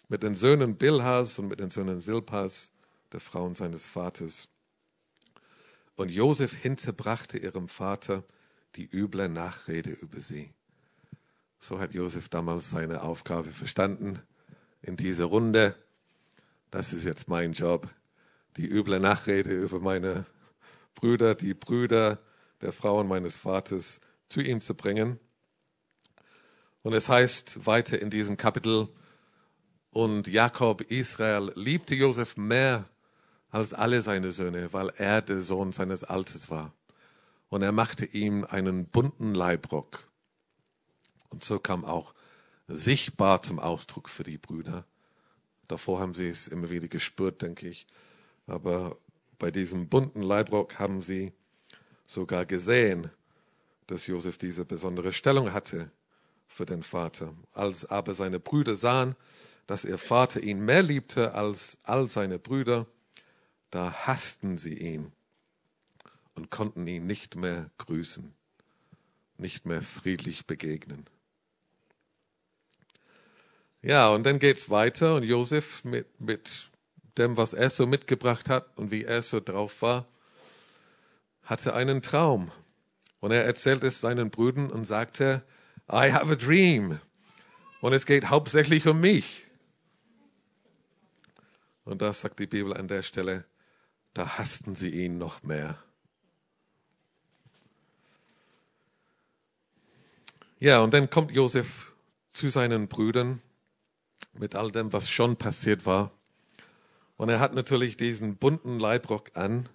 Mit 0.10 0.24
den 0.24 0.36
Söhnen 0.36 0.75
Bilhas 0.75 1.39
und 1.39 1.48
mit 1.48 1.60
den 1.60 1.70
Söhnen 1.70 2.00
Silpas, 2.00 2.72
der 3.12 3.20
Frauen 3.20 3.56
seines 3.56 3.86
Vaters. 3.86 4.50
Und 5.98 6.12
Josef 6.12 6.54
hinterbrachte 6.54 7.39
ihrem 7.39 7.68
Vater 7.68 8.24
die 8.75 8.88
üble 8.88 9.27
Nachrede 9.30 9.89
über 9.89 10.22
sie. 10.22 10.54
So 11.60 11.80
hat 11.80 11.96
Josef 11.96 12.30
damals 12.30 12.70
seine 12.70 13.01
Aufgabe 13.01 13.51
verstanden 13.51 14.22
in 14.84 14.96
dieser 14.96 15.25
Runde. 15.25 15.75
Das 16.70 16.94
ist 16.94 17.04
jetzt 17.04 17.27
mein 17.27 17.54
Job, 17.54 17.89
die 18.58 18.68
üble 18.68 19.00
Nachrede 19.00 19.51
über 19.51 19.80
meine 19.80 20.27
Brüder, 20.94 21.34
die 21.34 21.56
Brüder 21.56 22.20
der 22.62 22.74
Frauen 22.74 23.08
meines 23.08 23.36
Vaters 23.36 24.00
zu 24.30 24.39
ihm 24.42 24.62
zu 24.62 24.75
bringen. 24.75 25.20
Und 26.84 26.94
es 26.94 27.10
heißt 27.10 27.66
weiter 27.66 28.00
in 28.00 28.12
diesem 28.12 28.38
Kapitel, 28.38 28.88
und 29.89 30.27
Jakob 30.27 30.82
Israel 30.92 31.51
liebte 31.56 31.96
Josef 31.96 32.38
mehr 32.38 32.88
als 33.50 33.74
alle 33.74 34.01
seine 34.01 34.32
Söhne, 34.32 34.74
weil 34.74 34.89
er 34.98 35.22
der 35.22 35.42
Sohn 35.42 35.72
seines 35.72 36.04
Alters 36.04 36.50
war. 36.50 36.74
Und 37.50 37.62
er 37.62 37.72
machte 37.72 38.06
ihm 38.06 38.44
einen 38.44 38.86
bunten 38.86 39.34
Leibrock. 39.34 40.08
Und 41.30 41.44
so 41.44 41.60
kam 41.60 41.86
auch 41.86 42.13
sichtbar 42.68 43.42
zum 43.42 43.60
Ausdruck 43.60 44.10
für 44.10 44.24
die 44.24 44.38
Brüder. 44.38 44.86
Davor 45.68 46.00
haben 46.00 46.13
sie 46.13 46.27
es 46.27 46.48
immer 46.48 46.70
wieder 46.70 46.88
gespürt, 46.88 47.42
denke 47.42 47.68
ich. 47.68 47.88
Aber 48.48 48.98
bei 49.39 49.51
diesem 49.51 49.88
bunten 49.88 50.22
Leibrock 50.22 50.80
haben 50.80 51.01
sie 51.01 51.34
sogar 52.06 52.46
gesehen, 52.46 53.12
dass 53.88 54.08
Josef 54.08 54.38
diese 54.38 54.66
besondere 54.66 55.13
Stellung 55.13 55.54
hatte 55.54 55.92
für 56.48 56.66
den 56.66 56.84
Vater. 56.84 57.34
Als 57.54 57.86
aber 57.86 58.13
seine 58.16 58.39
Brüder 58.39 58.75
sahen, 58.75 59.16
dass 59.68 59.86
ihr 59.86 59.98
Vater 59.98 60.42
ihn 60.42 60.60
mehr 60.60 60.84
liebte 60.84 61.34
als 61.34 61.77
all 61.84 62.08
seine 62.10 62.39
Brüder, 62.39 62.88
da 63.72 63.92
hassten 63.92 64.58
sie 64.58 64.78
ihn 64.78 65.12
und 66.36 66.52
konnten 66.52 66.88
ihn 66.88 67.06
nicht 67.06 67.36
mehr 67.36 67.70
grüßen, 67.78 68.34
nicht 69.38 69.66
mehr 69.66 69.82
friedlich 69.82 70.46
begegnen. 70.46 71.06
Ja, 73.82 74.10
und 74.10 74.24
dann 74.24 74.40
geht's 74.40 74.70
weiter 74.70 75.16
und 75.16 75.24
Josef 75.24 75.84
mit, 75.84 76.20
mit 76.20 76.70
dem, 77.18 77.38
was 77.38 77.54
er 77.54 77.70
so 77.70 77.86
mitgebracht 77.86 78.50
hat 78.50 78.78
und 78.78 78.92
wie 78.92 79.04
er 79.04 79.22
so 79.22 79.40
drauf 79.40 79.82
war, 79.82 80.08
hatte 81.44 81.74
einen 81.74 82.02
Traum. 82.02 82.52
Und 83.20 83.32
er 83.32 83.46
erzählt 83.46 83.84
es 83.84 84.02
seinen 84.02 84.30
Brüdern 84.30 84.70
und 84.70 84.86
sagte, 84.86 85.44
I 85.90 86.12
have 86.12 86.32
a 86.32 86.36
dream. 86.36 87.00
Und 87.82 87.94
es 87.94 88.06
geht 88.06 88.30
hauptsächlich 88.30 88.88
um 88.88 89.00
mich. 89.00 89.46
Und 91.86 92.02
da 92.02 92.12
sagt 92.12 92.40
die 92.40 92.48
Bibel 92.48 92.74
an 92.74 92.88
der 92.88 93.02
Stelle, 93.02 93.46
da 94.14 94.38
hassten 94.38 94.76
sie 94.76 94.90
ihn 94.90 95.18
noch 95.18 95.44
mehr. 95.44 95.78
Ja, 100.60 100.80
und 100.82 100.94
dann 100.94 101.10
kommt 101.10 101.32
Josef 101.32 101.94
zu 102.34 102.50
seinen 102.50 102.88
Brüdern 102.88 103.42
mit 104.34 104.56
all 104.56 104.72
dem, 104.72 104.92
was 104.92 105.10
schon 105.10 105.36
passiert 105.36 105.86
war. 105.86 106.12
Und 107.16 107.30
er 107.30 107.40
hat 107.40 107.54
natürlich 107.54 107.98
diesen 107.98 108.38
bunten 108.38 108.80
Leibrock 108.80 109.32
an, 109.36 109.70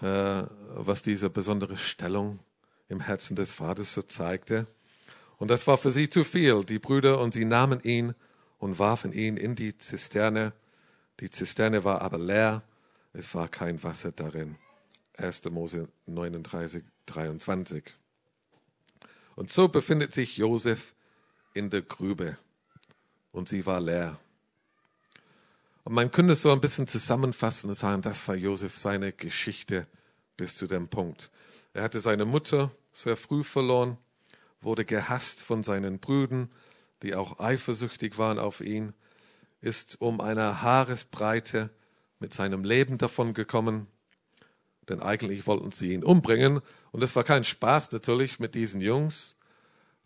äh, 0.00 0.42
was 0.74 1.02
diese 1.02 1.30
besondere 1.30 1.76
Stellung 1.76 2.40
im 2.88 3.00
Herzen 3.00 3.36
des 3.36 3.52
Vaters 3.52 3.94
so 3.94 4.02
zeigte. 4.02 4.66
Und 5.38 5.48
das 5.48 5.66
war 5.66 5.78
für 5.78 5.90
sie 5.90 6.10
zu 6.10 6.24
viel, 6.24 6.64
die 6.64 6.78
Brüder, 6.78 7.20
und 7.20 7.34
sie 7.34 7.44
nahmen 7.44 7.80
ihn 7.80 8.14
und 8.58 8.78
warfen 8.78 9.12
ihn 9.12 9.36
in 9.36 9.54
die 9.54 9.78
Zisterne. 9.78 10.52
Die 11.20 11.30
Zisterne 11.30 11.84
war 11.84 12.02
aber 12.02 12.18
leer 12.18 12.62
es 13.12 13.34
war 13.34 13.48
kein 13.48 13.82
Wasser 13.82 14.12
darin. 14.12 14.56
1. 15.16 15.44
Mose 15.50 15.88
39, 16.06 16.84
23. 17.06 17.84
Und 19.34 19.50
so 19.50 19.68
befindet 19.68 20.12
sich 20.12 20.36
Josef 20.36 20.94
in 21.54 21.70
der 21.70 21.82
Grübe 21.82 22.36
und 23.32 23.48
sie 23.48 23.66
war 23.66 23.80
leer. 23.80 24.18
Und 25.84 25.94
man 25.94 26.10
könnte 26.10 26.36
so 26.36 26.52
ein 26.52 26.60
bisschen 26.60 26.86
zusammenfassen 26.86 27.70
und 27.70 27.76
sagen, 27.76 28.02
das 28.02 28.26
war 28.28 28.34
Josef 28.34 28.76
seine 28.76 29.12
Geschichte 29.12 29.86
bis 30.36 30.56
zu 30.56 30.66
dem 30.66 30.88
Punkt. 30.88 31.30
Er 31.72 31.82
hatte 31.82 32.00
seine 32.00 32.24
Mutter 32.24 32.70
sehr 32.92 33.16
früh 33.16 33.42
verloren, 33.42 33.96
wurde 34.60 34.84
gehasst 34.84 35.42
von 35.42 35.62
seinen 35.62 35.98
Brüdern, 35.98 36.50
die 37.02 37.14
auch 37.14 37.38
eifersüchtig 37.38 38.18
waren 38.18 38.38
auf 38.38 38.60
ihn, 38.60 38.92
ist 39.60 40.00
um 40.00 40.20
eine 40.20 40.62
Haaresbreite 40.62 41.70
mit 42.20 42.34
seinem 42.34 42.64
Leben 42.64 42.98
davon 42.98 43.34
gekommen, 43.34 43.86
denn 44.88 45.00
eigentlich 45.00 45.46
wollten 45.46 45.72
sie 45.72 45.92
ihn 45.92 46.04
umbringen. 46.04 46.60
Und 46.92 47.02
es 47.02 47.14
war 47.14 47.24
kein 47.24 47.44
Spaß 47.44 47.92
natürlich 47.92 48.38
mit 48.38 48.54
diesen 48.54 48.80
Jungs. 48.80 49.36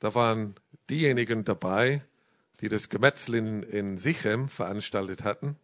Da 0.00 0.14
waren 0.14 0.54
diejenigen 0.90 1.45
dabei, 1.45 2.02
die 2.61 2.69
das 2.69 2.88
Gemetzel 2.88 3.37
in, 3.37 3.62
in 3.62 3.99
Sichem 3.99 4.49
veranstaltet 4.49 5.25
hatten. 5.25 5.57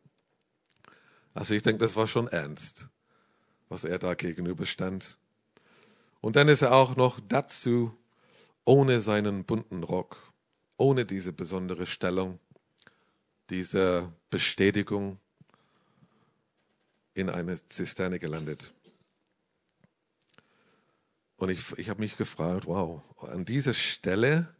Also 1.34 1.54
ich 1.54 1.62
denke, 1.62 1.80
das 1.80 1.96
war 1.96 2.06
schon 2.06 2.28
ernst, 2.28 2.88
was 3.68 3.84
er 3.84 3.98
da 3.98 4.14
gegenüberstand. 4.14 5.16
Und 6.20 6.36
dann 6.36 6.48
ist 6.48 6.62
er 6.62 6.72
auch 6.72 6.96
noch 6.96 7.20
dazu 7.28 7.94
ohne 8.64 9.00
seinen 9.00 9.44
bunten 9.44 9.82
Rock, 9.82 10.16
ohne 10.76 11.06
diese 11.06 11.32
besondere 11.32 11.86
Stellung, 11.86 12.38
diese 13.50 14.12
Bestätigung, 14.30 15.18
in 17.18 17.30
eine 17.30 17.56
Zisterne 17.68 18.20
gelandet. 18.20 18.72
Und 21.36 21.48
ich, 21.50 21.76
ich 21.76 21.88
habe 21.90 22.00
mich 22.00 22.16
gefragt, 22.16 22.66
wow, 22.66 23.02
an 23.22 23.44
dieser 23.44 23.74
Stelle, 23.74 24.54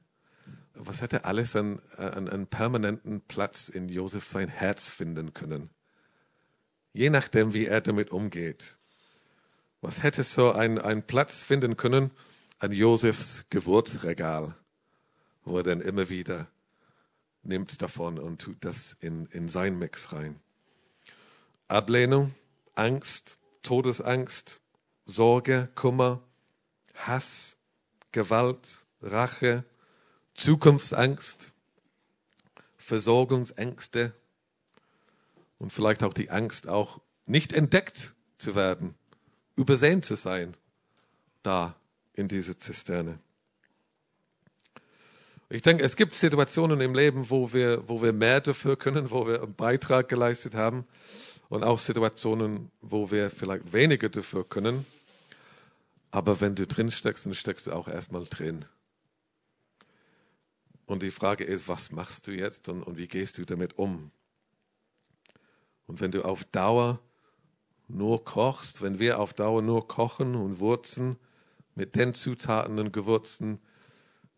was 0.75 1.01
hätte 1.01 1.25
alles 1.25 1.55
an, 1.55 1.81
an, 1.97 2.29
an 2.29 2.49
permanenten 2.49 3.21
Platz 3.21 3.69
in 3.69 3.89
Josef 3.89 4.29
sein 4.29 4.49
Herz 4.49 4.91
finden 4.91 5.35
können? 5.35 5.71
Je 6.93 7.11
nachdem, 7.11 7.55
wie 7.55 7.67
er 7.67 7.81
damit 7.81 8.11
umgeht. 8.11 8.79
Was 9.81 10.03
hätte 10.03 10.25
so 10.25 10.51
ein, 10.51 10.81
ein 10.81 11.07
Platz 11.07 11.45
finden 11.45 11.77
können 11.77 12.11
an 12.59 12.73
Josefs 12.73 13.45
Geburtsregal, 13.51 14.57
wo 15.45 15.59
er 15.59 15.63
dann 15.63 15.81
immer 15.81 16.09
wieder 16.09 16.49
nimmt 17.45 17.81
davon 17.83 18.19
und 18.19 18.41
tut 18.41 18.65
das 18.65 18.97
in, 18.99 19.27
in 19.27 19.49
sein 19.49 19.79
Mix 19.79 20.13
rein. 20.13 20.41
Ablehnung, 21.69 22.35
Angst, 22.79 23.39
Todesangst, 23.63 24.61
Sorge, 25.05 25.69
Kummer, 25.75 26.23
Hass, 26.95 27.57
Gewalt, 28.13 28.85
Rache, 29.03 29.65
Zukunftsangst, 30.35 31.53
Versorgungsängste 32.77 34.13
und 35.59 35.73
vielleicht 35.73 36.03
auch 36.05 36.15
die 36.15 36.31
Angst, 36.31 36.69
auch 36.69 37.01
nicht 37.27 37.53
entdeckt 37.53 38.15
zu 38.39 38.55
werden, 38.55 38.95
übersehen 39.57 40.03
zu 40.03 40.15
sein, 40.15 40.57
da 41.43 41.75
in 42.15 42.29
dieser 42.29 42.59
Zisterne. 42.59 43.19
Ich 45.51 45.63
denke, 45.63 45.83
es 45.83 45.97
gibt 45.97 46.15
Situationen 46.15 46.81
im 46.81 46.95
Leben, 46.95 47.31
wo 47.31 47.53
wir, 47.53 47.89
wo 47.89 48.03
wir 48.03 48.13
mehr 48.13 48.41
dafür 48.41 48.77
können, 48.77 49.11
wo 49.11 49.27
wir 49.27 49.43
einen 49.43 49.55
Beitrag 49.55 50.09
geleistet 50.09 50.55
haben 50.55 50.87
und 51.49 51.65
auch 51.65 51.79
Situationen, 51.79 52.71
wo 52.81 53.11
wir 53.11 53.31
vielleicht 53.31 53.73
weniger 53.73 54.09
dafür 54.09 54.49
können. 54.49 54.87
Aber 56.11 56.41
wenn 56.41 56.55
du 56.55 56.67
drin 56.67 56.91
steckst, 56.91 57.27
dann 57.27 57.35
steckst 57.35 57.67
du 57.67 57.73
auch 57.73 57.89
erstmal 57.89 58.25
drin. 58.25 58.65
Und 60.87 61.03
die 61.03 61.11
Frage 61.11 61.45
ist, 61.45 61.69
was 61.69 61.93
machst 61.93 62.27
du 62.27 62.33
jetzt 62.33 62.69
und, 62.69 62.83
und 62.83 62.97
wie 62.97 63.09
gehst 63.09 63.37
du 63.39 63.45
damit 63.45 63.79
um? 63.79 64.11
Und 65.87 66.01
wenn 66.01 66.11
du 66.11 66.25
auf 66.25 66.45
Dauer 66.45 67.01
nur 67.89 68.25
kochst, 68.25 68.83
wenn 68.83 68.99
wir 68.99 69.19
auf 69.19 69.33
Dauer 69.33 69.63
nur 69.63 69.89
kochen 69.89 70.35
und 70.35 70.61
würzen 70.61 71.17
mit 71.75 71.97
den 71.97 72.15
Zutaten 72.15 72.79
und 72.79 72.93
Gewürzen, 72.93 73.59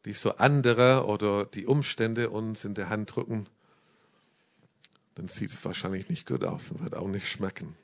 die 0.04 0.12
so 0.12 0.36
andere 0.36 1.06
oder 1.06 1.44
die 1.44 1.66
Umstände 1.66 2.30
uns 2.30 2.64
in 2.64 2.74
der 2.74 2.88
Hand 2.88 3.14
drücken, 3.14 3.46
dann 5.20 5.28
sieht 5.28 5.50
es 5.50 5.62
wahrscheinlich 5.66 6.08
nicht 6.08 6.26
gut 6.26 6.44
aus 6.44 6.70
und 6.70 6.82
wird 6.82 6.94
auch 6.94 7.06
nicht 7.06 7.28
schmecken. 7.28 7.76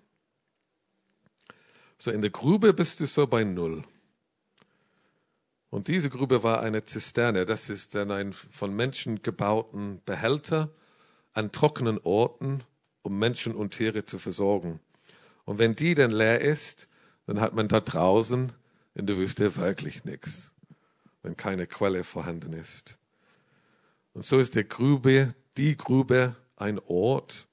So 1.98 2.10
in 2.10 2.22
der 2.22 2.30
Grube 2.30 2.72
bist 2.72 2.98
du 3.00 3.06
so 3.06 3.26
bei 3.26 3.44
Null. 3.44 3.84
Und 5.68 5.88
diese 5.88 6.08
Grube 6.08 6.42
war 6.42 6.62
eine 6.62 6.86
Zisterne. 6.86 7.44
Das 7.44 7.68
ist 7.68 7.94
dann 7.94 8.10
ein 8.10 8.32
von 8.32 8.74
Menschen 8.74 9.20
gebauten 9.20 10.00
Behälter 10.06 10.70
an 11.34 11.52
trockenen 11.52 11.98
Orten, 11.98 12.62
um 13.02 13.18
Menschen 13.18 13.54
und 13.54 13.74
Tiere 13.74 14.06
zu 14.06 14.18
versorgen. 14.18 14.80
Und 15.44 15.58
wenn 15.58 15.76
die 15.76 15.94
dann 15.94 16.12
leer 16.12 16.40
ist, 16.40 16.88
dann 17.26 17.42
hat 17.42 17.52
man 17.52 17.68
da 17.68 17.80
draußen 17.80 18.50
in 18.94 19.06
der 19.06 19.18
Wüste 19.18 19.56
wirklich 19.56 20.06
nichts, 20.06 20.54
wenn 21.22 21.36
keine 21.36 21.66
Quelle 21.66 22.02
vorhanden 22.02 22.54
ist. 22.54 22.98
Und 24.14 24.24
so 24.24 24.38
ist 24.38 24.54
der 24.54 24.64
Grube, 24.64 25.34
die 25.58 25.76
Grube 25.76 26.34
ein 26.56 26.78
Ort. 26.80 27.46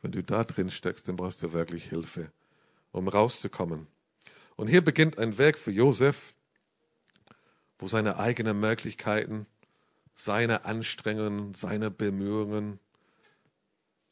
Wenn 0.00 0.12
du 0.12 0.22
da 0.22 0.44
drin 0.44 0.70
steckst, 0.70 1.06
dann 1.08 1.16
brauchst 1.16 1.42
du 1.42 1.52
wirklich 1.52 1.84
Hilfe, 1.84 2.32
um 2.90 3.08
rauszukommen. 3.08 3.86
Und 4.56 4.68
hier 4.68 4.82
beginnt 4.82 5.18
ein 5.18 5.38
Werk 5.38 5.58
für 5.58 5.70
Josef, 5.70 6.34
wo 7.78 7.86
seine 7.86 8.18
eigenen 8.18 8.58
Möglichkeiten, 8.60 9.46
seine 10.14 10.64
Anstrengungen, 10.64 11.54
seine 11.54 11.90
Bemühungen 11.90 12.78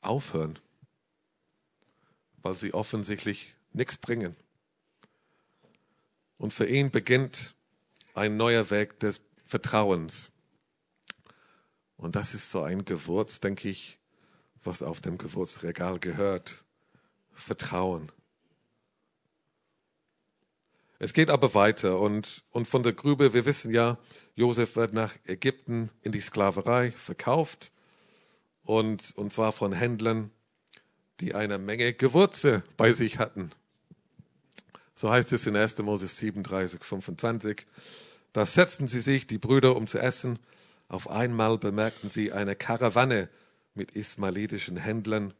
aufhören, 0.01 0.59
weil 2.43 2.55
sie 2.55 2.75
offensichtlich 2.75 3.55
nichts 3.73 3.97
bringen. 3.97 4.35
Und 6.37 6.53
für 6.53 6.67
ihn 6.67 6.91
beginnt 6.91 7.55
ein 8.15 8.37
neuer 8.37 8.71
Weg 8.71 8.99
des 9.01 9.21
Vertrauens. 9.45 10.33
Und 11.97 12.17
das 12.17 12.35
ist 12.35 12.51
so 12.51 12.63
ein 12.63 12.85
Gewürz, 12.85 13.41
denke 13.41 13.69
ich, 13.69 14.00
was 14.65 14.83
auf 14.83 15.01
dem 15.01 15.19
Gewürzregal 15.19 15.99
gehört. 15.99 16.65
Vertrauen. 17.33 18.13
Es 20.99 21.15
geht 21.15 21.31
aber 21.31 21.55
weiter 21.55 21.99
und, 21.99 22.45
und 22.51 22.69
von 22.69 22.83
der 22.83 22.93
Grube, 22.93 23.33
wir 23.33 23.47
wissen 23.47 23.73
ja, 23.73 23.99
Josef 24.35 24.77
wird 24.77 24.93
nach 24.93 25.15
Ägypten 25.27 25.91
in 26.03 26.13
die 26.13 26.21
Sklaverei 26.21 26.93
verkauft 26.93 27.73
und, 28.65 29.13
und 29.17 29.33
zwar 29.33 29.53
von 29.53 29.73
Händlern, 29.73 30.31
die 31.21 31.35
eine 31.35 31.59
Menge 31.59 31.95
Gewürze 31.95 32.63
bei 32.77 32.93
sich 32.93 33.19
hatten. 33.19 33.51
So 34.95 35.11
heißt 35.11 35.33
es 35.33 35.47
in 35.47 35.57
1. 35.57 35.79
Moses 35.79 36.19
37, 36.19 36.85
25. 36.85 37.67
Da 38.35 38.45
setzten 38.45 38.87
sie 38.87 39.01
sich, 39.01 39.27
die 39.27 39.39
Brüder, 39.39 39.77
um 39.77 39.87
zu 39.87 39.99
essen. 39.99 40.39
Auf 40.89 41.09
einmal 41.09 41.57
bemerkten 41.57 42.11
sie 42.11 42.33
eine 42.33 42.55
Karawanne 42.55 43.31
mit 43.81 43.93
ismaelitischen 43.93 44.77
Händlern. 44.77 45.33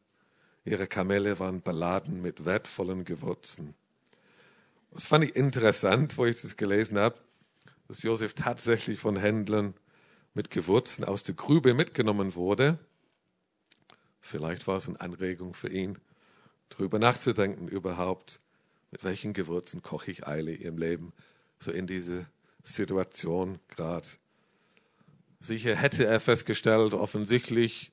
Ihre 0.65 0.87
Kamele 0.87 1.39
waren 1.39 1.61
beladen 1.61 2.23
mit 2.23 2.47
wertvollen 2.47 3.05
Gewürzen. 3.05 3.75
Das 4.93 5.05
fand 5.05 5.25
ich 5.25 5.37
interessant, 5.37 6.17
wo 6.17 6.25
ich 6.25 6.41
das 6.41 6.57
gelesen 6.57 6.97
habe, 6.97 7.19
dass 7.87 8.03
Josef 8.03 8.33
tatsächlich 8.33 8.99
von 8.99 9.17
Händlern 9.17 9.75
mit 10.33 10.51
Gewürzen 10.51 11.05
aus 11.05 11.23
der 11.23 11.35
Grube 11.35 11.75
mitgenommen 11.75 12.35
wurde. 12.35 12.79
Vielleicht 14.23 14.67
war 14.67 14.79
es 14.79 14.89
eine 14.89 14.99
Anregung 14.99 15.53
für 15.53 15.69
ihn, 15.69 15.99
darüber 16.71 16.99
nachzudenken 16.99 17.69
überhaupt, 17.69 18.41
mit 18.91 19.05
welchen 19.05 19.35
Gewürzen 19.35 19.83
koche 19.83 20.13
ich 20.13 20.27
Eile 20.27 20.55
im 20.55 20.79
Leben, 20.79 21.13
so 21.59 21.73
in 21.73 21.87
diese 21.87 22.25
Situation 22.63 23.59
gerade. 23.69 24.07
Sicher 25.41 25.77
hätte 25.77 26.07
er 26.07 26.21
festgestellt, 26.21 26.95
offensichtlich, 26.95 27.93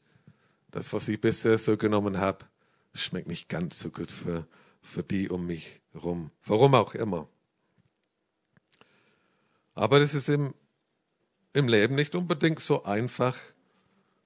das, 0.71 0.93
was 0.93 1.07
ich 1.07 1.19
bisher 1.21 1.57
so 1.57 1.77
genommen 1.77 2.17
habe, 2.17 2.45
schmeckt 2.93 3.27
nicht 3.27 3.49
ganz 3.49 3.79
so 3.79 3.89
gut 3.89 4.11
für, 4.11 4.47
für 4.81 5.03
die 5.03 5.29
um 5.29 5.45
mich 5.45 5.81
rum. 5.95 6.31
Warum 6.45 6.75
auch 6.75 6.95
immer. 6.95 7.27
Aber 9.75 9.99
das 9.99 10.13
ist 10.13 10.29
im, 10.29 10.53
im 11.53 11.67
Leben 11.67 11.95
nicht 11.95 12.15
unbedingt 12.15 12.59
so 12.59 12.83
einfach 12.83 13.37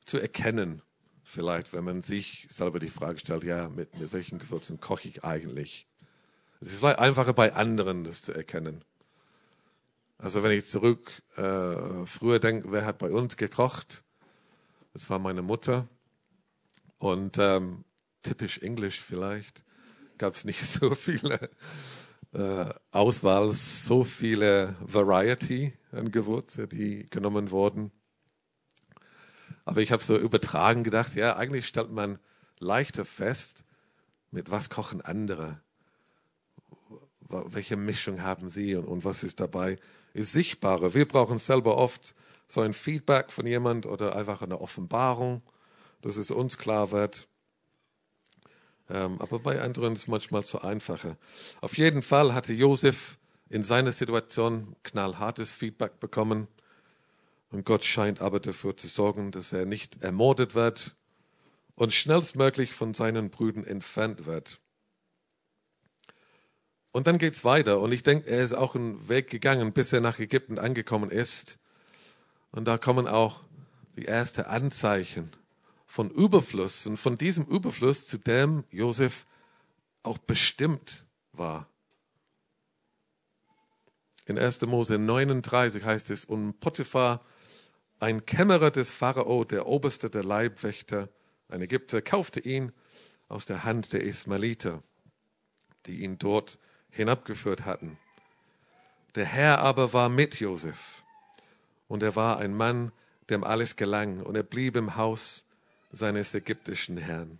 zu 0.05 0.17
erkennen. 0.17 0.81
Vielleicht, 1.23 1.73
wenn 1.73 1.83
man 1.83 2.03
sich 2.03 2.47
selber 2.49 2.79
die 2.79 2.89
Frage 2.89 3.19
stellt, 3.19 3.43
ja, 3.43 3.69
mit, 3.69 3.97
mit 3.99 4.11
welchen 4.13 4.39
Gewürzen 4.39 4.79
koche 4.79 5.07
ich 5.07 5.23
eigentlich? 5.23 5.87
Es 6.59 6.71
ist 6.71 6.79
vielleicht 6.79 6.99
einfacher 6.99 7.33
bei 7.33 7.53
anderen, 7.53 8.03
das 8.03 8.21
zu 8.21 8.33
erkennen. 8.33 8.83
Also 10.17 10.43
wenn 10.43 10.51
ich 10.51 10.65
zurück 10.65 11.21
äh, 11.35 12.05
früher 12.05 12.39
denke, 12.39 12.71
wer 12.71 12.85
hat 12.85 12.99
bei 12.99 13.09
uns 13.09 13.37
gekocht? 13.37 14.03
Das 14.93 15.09
war 15.09 15.19
meine 15.19 15.41
Mutter. 15.41 15.87
Und 17.01 17.39
ähm, 17.39 17.83
typisch 18.21 18.59
Englisch 18.59 19.01
vielleicht 19.01 19.63
gab 20.19 20.35
es 20.35 20.45
nicht 20.45 20.63
so 20.63 20.93
viele 20.93 21.49
äh, 22.31 22.65
Auswahl, 22.91 23.53
so 23.53 24.03
viele 24.03 24.75
Variety 24.81 25.73
an 25.91 26.11
Gewürze, 26.11 26.67
die 26.67 27.07
genommen 27.09 27.49
wurden. 27.49 27.91
Aber 29.65 29.81
ich 29.81 29.91
habe 29.91 30.03
so 30.03 30.15
übertragen 30.15 30.83
gedacht, 30.83 31.15
ja, 31.15 31.37
eigentlich 31.37 31.65
stellt 31.65 31.89
man 31.89 32.19
leichter 32.59 33.03
fest, 33.03 33.63
mit 34.29 34.51
was 34.51 34.69
kochen 34.69 35.01
andere. 35.01 35.59
Welche 37.29 37.77
Mischung 37.77 38.21
haben 38.21 38.47
sie 38.47 38.75
und, 38.75 38.85
und 38.85 39.05
was 39.05 39.23
ist 39.23 39.39
dabei? 39.39 39.79
Ist 40.13 40.33
sichtbarer. 40.33 40.93
Wir 40.93 41.07
brauchen 41.07 41.39
selber 41.39 41.77
oft 41.77 42.13
so 42.47 42.61
ein 42.61 42.73
Feedback 42.73 43.31
von 43.31 43.47
jemand 43.47 43.87
oder 43.87 44.15
einfach 44.15 44.43
eine 44.43 44.61
Offenbarung, 44.61 45.41
dass 46.01 46.17
es 46.17 46.31
uns 46.31 46.57
klar 46.57 46.91
wird. 46.91 47.27
Ähm, 48.89 49.21
aber 49.21 49.39
bei 49.39 49.61
anderen 49.61 49.93
ist 49.93 49.99
es 49.99 50.07
manchmal 50.07 50.43
so 50.43 50.61
einfacher. 50.61 51.17
Auf 51.61 51.77
jeden 51.77 52.01
Fall 52.01 52.33
hatte 52.33 52.53
Josef 52.53 53.17
in 53.49 53.63
seiner 53.63 53.91
Situation 53.91 54.75
knallhartes 54.83 55.51
Feedback 55.53 55.99
bekommen. 55.99 56.47
Und 57.51 57.65
Gott 57.65 57.83
scheint 57.83 58.21
aber 58.21 58.39
dafür 58.39 58.75
zu 58.77 58.87
sorgen, 58.87 59.31
dass 59.31 59.53
er 59.53 59.65
nicht 59.65 60.01
ermordet 60.01 60.55
wird 60.55 60.95
und 61.75 61.93
schnellstmöglich 61.93 62.73
von 62.73 62.93
seinen 62.93 63.29
Brüdern 63.29 63.65
entfernt 63.65 64.25
wird. 64.25 64.59
Und 66.93 67.07
dann 67.07 67.17
geht's 67.17 67.43
weiter. 67.45 67.79
Und 67.79 67.91
ich 67.91 68.03
denke, 68.03 68.29
er 68.29 68.43
ist 68.43 68.53
auch 68.53 68.75
einen 68.75 69.07
Weg 69.07 69.29
gegangen, 69.29 69.71
bis 69.71 69.93
er 69.93 70.01
nach 70.01 70.19
Ägypten 70.19 70.59
angekommen 70.59 71.09
ist. 71.09 71.57
Und 72.51 72.65
da 72.65 72.77
kommen 72.77 73.07
auch 73.07 73.41
die 73.95 74.05
ersten 74.05 74.41
Anzeichen 74.41 75.29
von 75.91 76.09
Überfluss 76.09 76.87
und 76.87 76.95
von 76.95 77.17
diesem 77.17 77.45
Überfluss, 77.45 78.07
zu 78.07 78.17
dem 78.17 78.63
Josef 78.71 79.25
auch 80.03 80.19
bestimmt 80.19 81.05
war. 81.33 81.67
In 84.25 84.39
1. 84.39 84.61
Mose 84.61 84.97
39 84.97 85.83
heißt 85.83 86.09
es, 86.11 86.23
und 86.23 86.61
Potiphar, 86.61 87.25
ein 87.99 88.25
Kämmerer 88.25 88.71
des 88.71 88.89
Pharao, 88.89 89.43
der 89.43 89.67
Oberste 89.67 90.09
der 90.09 90.23
Leibwächter, 90.23 91.09
ein 91.49 91.61
Ägypter, 91.61 92.01
kaufte 92.01 92.39
ihn 92.39 92.71
aus 93.27 93.45
der 93.45 93.65
Hand 93.65 93.91
der 93.91 94.01
Ismaeliter, 94.01 94.81
die 95.87 96.03
ihn 96.03 96.17
dort 96.17 96.57
hinabgeführt 96.89 97.65
hatten. 97.65 97.97
Der 99.15 99.25
Herr 99.25 99.59
aber 99.59 99.91
war 99.91 100.07
mit 100.07 100.39
Josef, 100.39 101.03
und 101.89 102.01
er 102.01 102.15
war 102.15 102.37
ein 102.37 102.55
Mann, 102.55 102.93
dem 103.29 103.43
alles 103.43 103.75
gelang, 103.75 104.21
und 104.21 104.35
er 104.35 104.43
blieb 104.43 104.77
im 104.77 104.95
Haus 104.95 105.43
seines 105.91 106.33
ägyptischen 106.33 106.97
Herrn. 106.97 107.39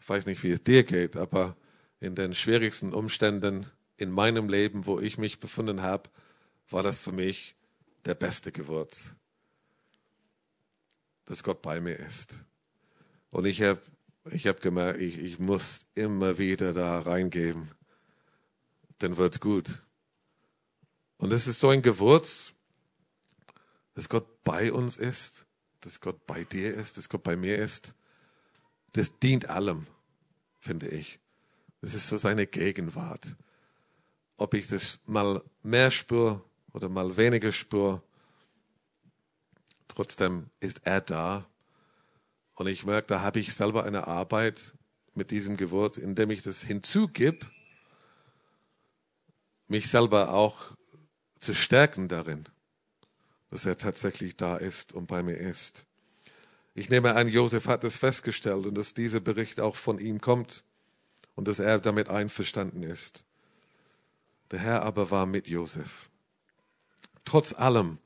Ich 0.00 0.08
weiß 0.08 0.26
nicht, 0.26 0.42
wie 0.42 0.50
es 0.50 0.62
dir 0.62 0.84
geht, 0.84 1.16
aber 1.16 1.56
in 2.00 2.14
den 2.14 2.34
schwierigsten 2.34 2.92
Umständen 2.92 3.66
in 3.96 4.10
meinem 4.10 4.48
Leben, 4.48 4.86
wo 4.86 5.00
ich 5.00 5.18
mich 5.18 5.40
befunden 5.40 5.82
habe, 5.82 6.10
war 6.70 6.82
das 6.82 6.98
für 6.98 7.12
mich 7.12 7.54
der 8.04 8.14
beste 8.14 8.52
Gewürz, 8.52 9.14
dass 11.24 11.42
Gott 11.42 11.62
bei 11.62 11.80
mir 11.80 11.98
ist. 11.98 12.40
Und 13.30 13.46
ich 13.46 13.62
habe 13.62 13.80
ich 14.30 14.46
hab 14.46 14.60
gemerkt, 14.60 15.00
ich, 15.00 15.18
ich 15.18 15.38
muss 15.38 15.86
immer 15.94 16.38
wieder 16.38 16.72
da 16.72 16.98
reingeben, 16.98 17.70
dann 18.98 19.16
wird's 19.16 19.40
gut. 19.40 19.82
Und 21.18 21.32
es 21.32 21.46
ist 21.46 21.60
so 21.60 21.68
ein 21.68 21.82
Gewürz, 21.82 22.52
dass 23.96 24.10
Gott 24.10 24.44
bei 24.44 24.72
uns 24.72 24.98
ist, 24.98 25.46
dass 25.80 26.00
Gott 26.00 26.26
bei 26.26 26.44
dir 26.44 26.74
ist, 26.74 26.98
dass 26.98 27.08
Gott 27.08 27.22
bei 27.22 27.34
mir 27.34 27.56
ist. 27.56 27.94
Das 28.92 29.18
dient 29.18 29.48
allem, 29.48 29.86
finde 30.60 30.88
ich. 30.88 31.18
Das 31.80 31.94
ist 31.94 32.06
so 32.06 32.18
seine 32.18 32.46
Gegenwart. 32.46 33.36
Ob 34.36 34.52
ich 34.52 34.68
das 34.68 35.00
mal 35.06 35.42
mehr 35.62 35.90
spüre 35.90 36.44
oder 36.74 36.90
mal 36.90 37.16
weniger 37.16 37.52
spüre, 37.52 38.02
trotzdem 39.88 40.50
ist 40.60 40.82
er 40.84 41.00
da. 41.00 41.46
Und 42.54 42.66
ich 42.66 42.84
merke, 42.84 43.08
da 43.08 43.22
habe 43.22 43.40
ich 43.40 43.54
selber 43.54 43.84
eine 43.84 44.06
Arbeit 44.06 44.74
mit 45.14 45.30
diesem 45.30 45.56
Gewürz, 45.56 45.96
indem 45.96 46.30
ich 46.30 46.42
das 46.42 46.60
hinzugib, 46.62 47.50
mich 49.68 49.88
selber 49.88 50.34
auch 50.34 50.76
zu 51.40 51.54
stärken 51.54 52.08
darin, 52.08 52.46
dass 53.50 53.64
er 53.64 53.78
tatsächlich 53.78 54.36
da 54.36 54.56
ist 54.56 54.92
und 54.92 55.06
bei 55.06 55.22
mir 55.22 55.36
ist. 55.36 55.86
Ich 56.74 56.90
nehme 56.90 57.14
an, 57.14 57.28
Josef 57.28 57.66
hat 57.68 57.84
es 57.84 57.96
festgestellt 57.96 58.66
und 58.66 58.74
dass 58.74 58.92
dieser 58.92 59.20
Bericht 59.20 59.60
auch 59.60 59.76
von 59.76 59.98
ihm 59.98 60.20
kommt 60.20 60.62
und 61.34 61.48
dass 61.48 61.58
er 61.58 61.78
damit 61.78 62.08
einverstanden 62.08 62.82
ist. 62.82 63.24
Der 64.50 64.58
Herr 64.58 64.82
aber 64.82 65.10
war 65.10 65.26
mit 65.26 65.48
Josef. 65.48 66.10
Trotz 67.24 67.52
allem, 67.52 67.98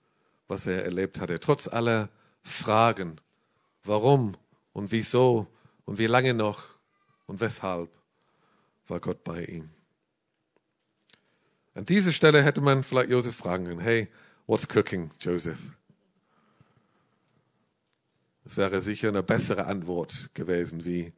was 0.49 0.67
er 0.67 0.85
erlebt 0.85 1.21
hatte, 1.21 1.41
trotz 1.41 1.69
aller 1.69 2.09
Fragen, 2.43 3.21
warum 3.85 4.37
und 4.73 4.93
wieso 4.93 5.47
und 5.85 5.99
wie 5.99 6.07
lange 6.07 6.35
noch 6.35 6.65
und 7.27 7.41
weshalb, 7.41 7.91
war 8.87 9.01
Gott 9.01 9.25
bei 9.25 9.45
ihm. 9.45 9.71
An 11.75 11.87
dieser 11.87 12.13
Stelle 12.13 12.43
hätte 12.43 12.61
man 12.61 12.83
vielleicht 12.83 13.11
Josef 13.11 13.37
fragen 13.37 13.67
können, 13.67 13.81
hey, 13.81 14.09
what's 14.51 14.67
cooking, 14.67 15.13
Joseph? 15.21 15.61
Das 18.43 18.57
wäre 18.57 18.81
sicher 18.81 19.07
eine 19.07 19.23
bessere 19.23 19.67
Antwort 19.67 20.31
gewesen, 20.35 20.85
wie 20.85 21.13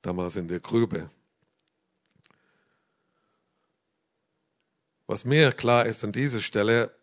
damals 0.00 0.36
in 0.36 0.46
der 0.46 0.60
Grube. 0.60 1.10
Was 5.08 5.24
mir 5.24 5.50
klar 5.50 5.86
ist 5.86 6.04
an 6.04 6.12
dieser 6.12 6.40
Stelle 6.40 6.94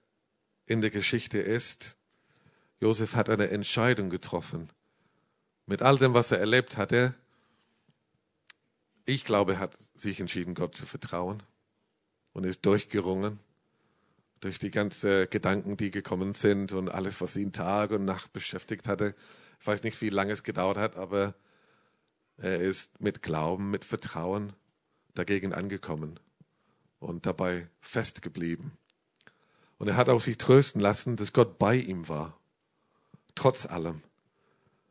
in 0.65 0.79
der 0.79 0.91
Geschichte 0.91 1.39
ist, 1.39 1.97
Josef 2.79 3.15
hat 3.15 3.29
eine 3.29 3.49
Entscheidung 3.49 4.09
getroffen. 4.09 4.69
Mit 5.65 5.81
all 5.81 5.97
dem, 5.97 6.13
was 6.13 6.31
er 6.31 6.39
erlebt 6.39 6.77
hatte, 6.77 7.15
ich 9.03 9.25
glaube, 9.25 9.53
er 9.53 9.59
hat 9.59 9.77
sich 9.93 10.21
entschieden, 10.21 10.53
Gott 10.53 10.73
zu 10.73 10.85
vertrauen 10.85 11.43
und 12.31 12.45
ist 12.45 12.65
durchgerungen 12.65 13.39
durch 14.45 14.59
die 14.59 14.69
ganzen 14.69 15.27
Gedanken, 15.31 15.75
die 15.75 15.89
gekommen 15.89 16.35
sind 16.35 16.71
und 16.71 16.87
alles, 16.87 17.19
was 17.19 17.35
ihn 17.35 17.51
Tag 17.51 17.89
und 17.89 18.05
Nacht 18.05 18.31
beschäftigt 18.31 18.87
hatte. 18.87 19.15
Ich 19.59 19.65
weiß 19.65 19.81
nicht, 19.81 19.99
wie 20.01 20.09
lange 20.09 20.33
es 20.33 20.43
gedauert 20.43 20.77
hat, 20.77 20.97
aber 20.97 21.33
er 22.37 22.59
ist 22.59 23.01
mit 23.01 23.23
Glauben, 23.23 23.71
mit 23.71 23.83
Vertrauen 23.83 24.53
dagegen 25.15 25.51
angekommen 25.51 26.19
und 26.99 27.25
dabei 27.25 27.67
festgeblieben. 27.79 28.73
Und 29.79 29.87
er 29.87 29.97
hat 29.97 30.09
auch 30.09 30.21
sich 30.21 30.37
trösten 30.37 30.79
lassen, 30.79 31.15
dass 31.15 31.33
Gott 31.33 31.57
bei 31.57 31.75
ihm 31.75 32.07
war, 32.07 32.39
trotz 33.33 33.65
allem, 33.65 34.03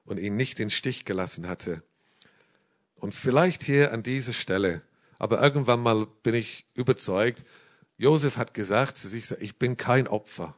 und 0.04 0.18
ihn 0.18 0.34
nicht 0.34 0.58
in 0.58 0.68
Stich 0.68 1.04
gelassen 1.04 1.46
hatte. 1.46 1.84
Und 2.96 3.14
vielleicht 3.14 3.62
hier 3.62 3.92
an 3.92 4.02
dieser 4.02 4.32
Stelle, 4.32 4.82
aber 5.20 5.40
irgendwann 5.40 5.80
mal 5.80 6.08
bin 6.24 6.34
ich 6.34 6.66
überzeugt, 6.74 7.44
Josef 7.96 8.37
hat 8.37 8.54
gesagt 8.54 8.98
zu 8.98 9.09
sich, 9.09 9.30
ich 9.33 9.57
bin 9.57 9.76
kein 9.76 10.09
Opfer. 10.09 10.57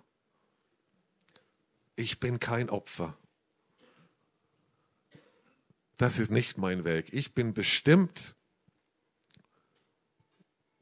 Ich 1.94 2.20
bin 2.20 2.40
kein 2.40 2.70
Opfer. 2.70 3.16
Das 5.96 6.18
ist 6.18 6.30
nicht 6.30 6.58
mein 6.58 6.84
Weg. 6.84 7.12
Ich 7.12 7.34
bin 7.34 7.54
bestimmt 7.54 8.34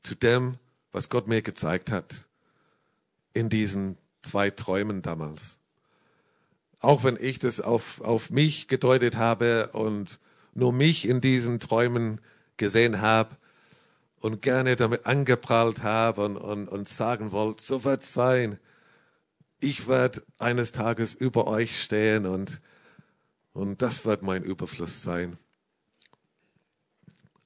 zu 0.03 0.15
dem, 0.15 0.59
was 0.93 1.09
Gott 1.09 1.27
mir 1.29 1.43
gezeigt 1.43 1.91
hat 1.91 2.29
in 3.33 3.49
diesen 3.49 3.97
zwei 4.23 4.51
Träumen 4.51 5.03
damals. 5.03 5.59
Auch 6.81 7.03
wenn 7.05 7.17
ich 7.19 7.39
das 7.39 7.61
auf, 7.61 8.01
auf 8.01 8.31
mich 8.31 8.69
gedeutet 8.69 9.17
habe 9.17 9.71
und 9.73 10.21
nur 10.53 10.73
mich 10.73 11.09
in 11.09 11.21
diesen 11.21 11.59
Träumen 11.59 12.21
gesehen 12.57 13.01
habe 13.01 13.37
und 14.25 14.41
gerne 14.41 14.75
damit 14.75 15.05
angeprallt 15.05 15.83
habe 15.83 16.25
und, 16.25 16.67
und, 16.67 16.89
sagen 16.89 17.31
wollte, 17.31 17.63
so 17.63 17.85
wird 17.85 18.05
es 18.05 18.15
sein. 18.15 18.59
Ich 19.61 19.87
werde 19.87 20.23
eines 20.39 20.73
Tages 20.73 21.13
über 21.13 21.47
euch 21.47 21.79
stehen 21.79 22.25
und, 22.25 22.63
und 23.53 23.83
das 23.83 24.07
wird 24.07 24.23
mein 24.23 24.43
Überfluss 24.43 25.03
sein. 25.03 25.37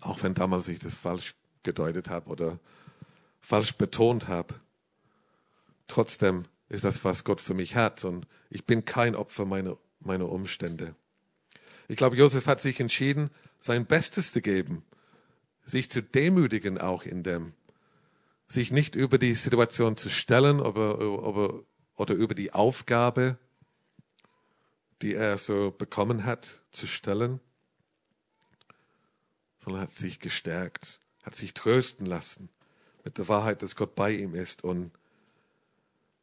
Auch 0.01 0.23
wenn 0.23 0.35
damals 0.35 0.69
ich 0.69 0.79
das 0.79 0.95
falsch 0.95 1.35
gedeutet 1.64 2.11
habe 2.11 2.31
oder 2.31 2.61
falsch 3.41 3.73
betont 3.73 4.29
habe. 4.29 4.55
Trotzdem 5.88 6.45
ist 6.69 6.85
das, 6.85 7.03
was 7.03 7.25
Gott 7.25 7.41
für 7.41 7.55
mich 7.55 7.75
hat 7.75 8.05
und 8.05 8.29
ich 8.51 8.67
bin 8.67 8.85
kein 8.85 9.17
Opfer 9.17 9.47
meiner, 9.47 9.77
meiner 9.99 10.29
Umstände. 10.29 10.95
Ich 11.88 11.97
glaube, 11.97 12.14
Josef 12.14 12.47
hat 12.47 12.61
sich 12.61 12.79
entschieden, 12.79 13.31
sein 13.59 13.85
Bestes 13.85 14.31
zu 14.31 14.41
geben, 14.41 14.85
sich 15.68 15.90
zu 15.90 16.02
demütigen 16.02 16.78
auch 16.78 17.04
in 17.04 17.22
dem, 17.22 17.54
sich 18.46 18.70
nicht 18.70 18.94
über 18.94 19.18
die 19.18 19.35
Situation 19.35 19.96
zu 19.96 20.09
stellen 20.09 20.61
oder, 20.61 20.98
oder, 20.98 21.61
oder 21.96 22.14
über 22.14 22.35
die 22.35 22.52
Aufgabe, 22.52 23.38
die 25.02 25.14
er 25.14 25.38
so 25.38 25.70
bekommen 25.70 26.24
hat, 26.24 26.62
zu 26.72 26.87
stellen, 26.87 27.40
sondern 29.59 29.83
hat 29.83 29.92
sich 29.92 30.18
gestärkt 30.20 31.00
hat 31.28 31.37
sich 31.37 31.52
trösten 31.52 32.07
lassen 32.07 32.48
mit 33.04 33.18
der 33.18 33.28
Wahrheit, 33.28 33.61
dass 33.62 33.76
Gott 33.76 33.94
bei 33.94 34.12
ihm 34.12 34.35
ist 34.35 34.64
und 34.64 34.92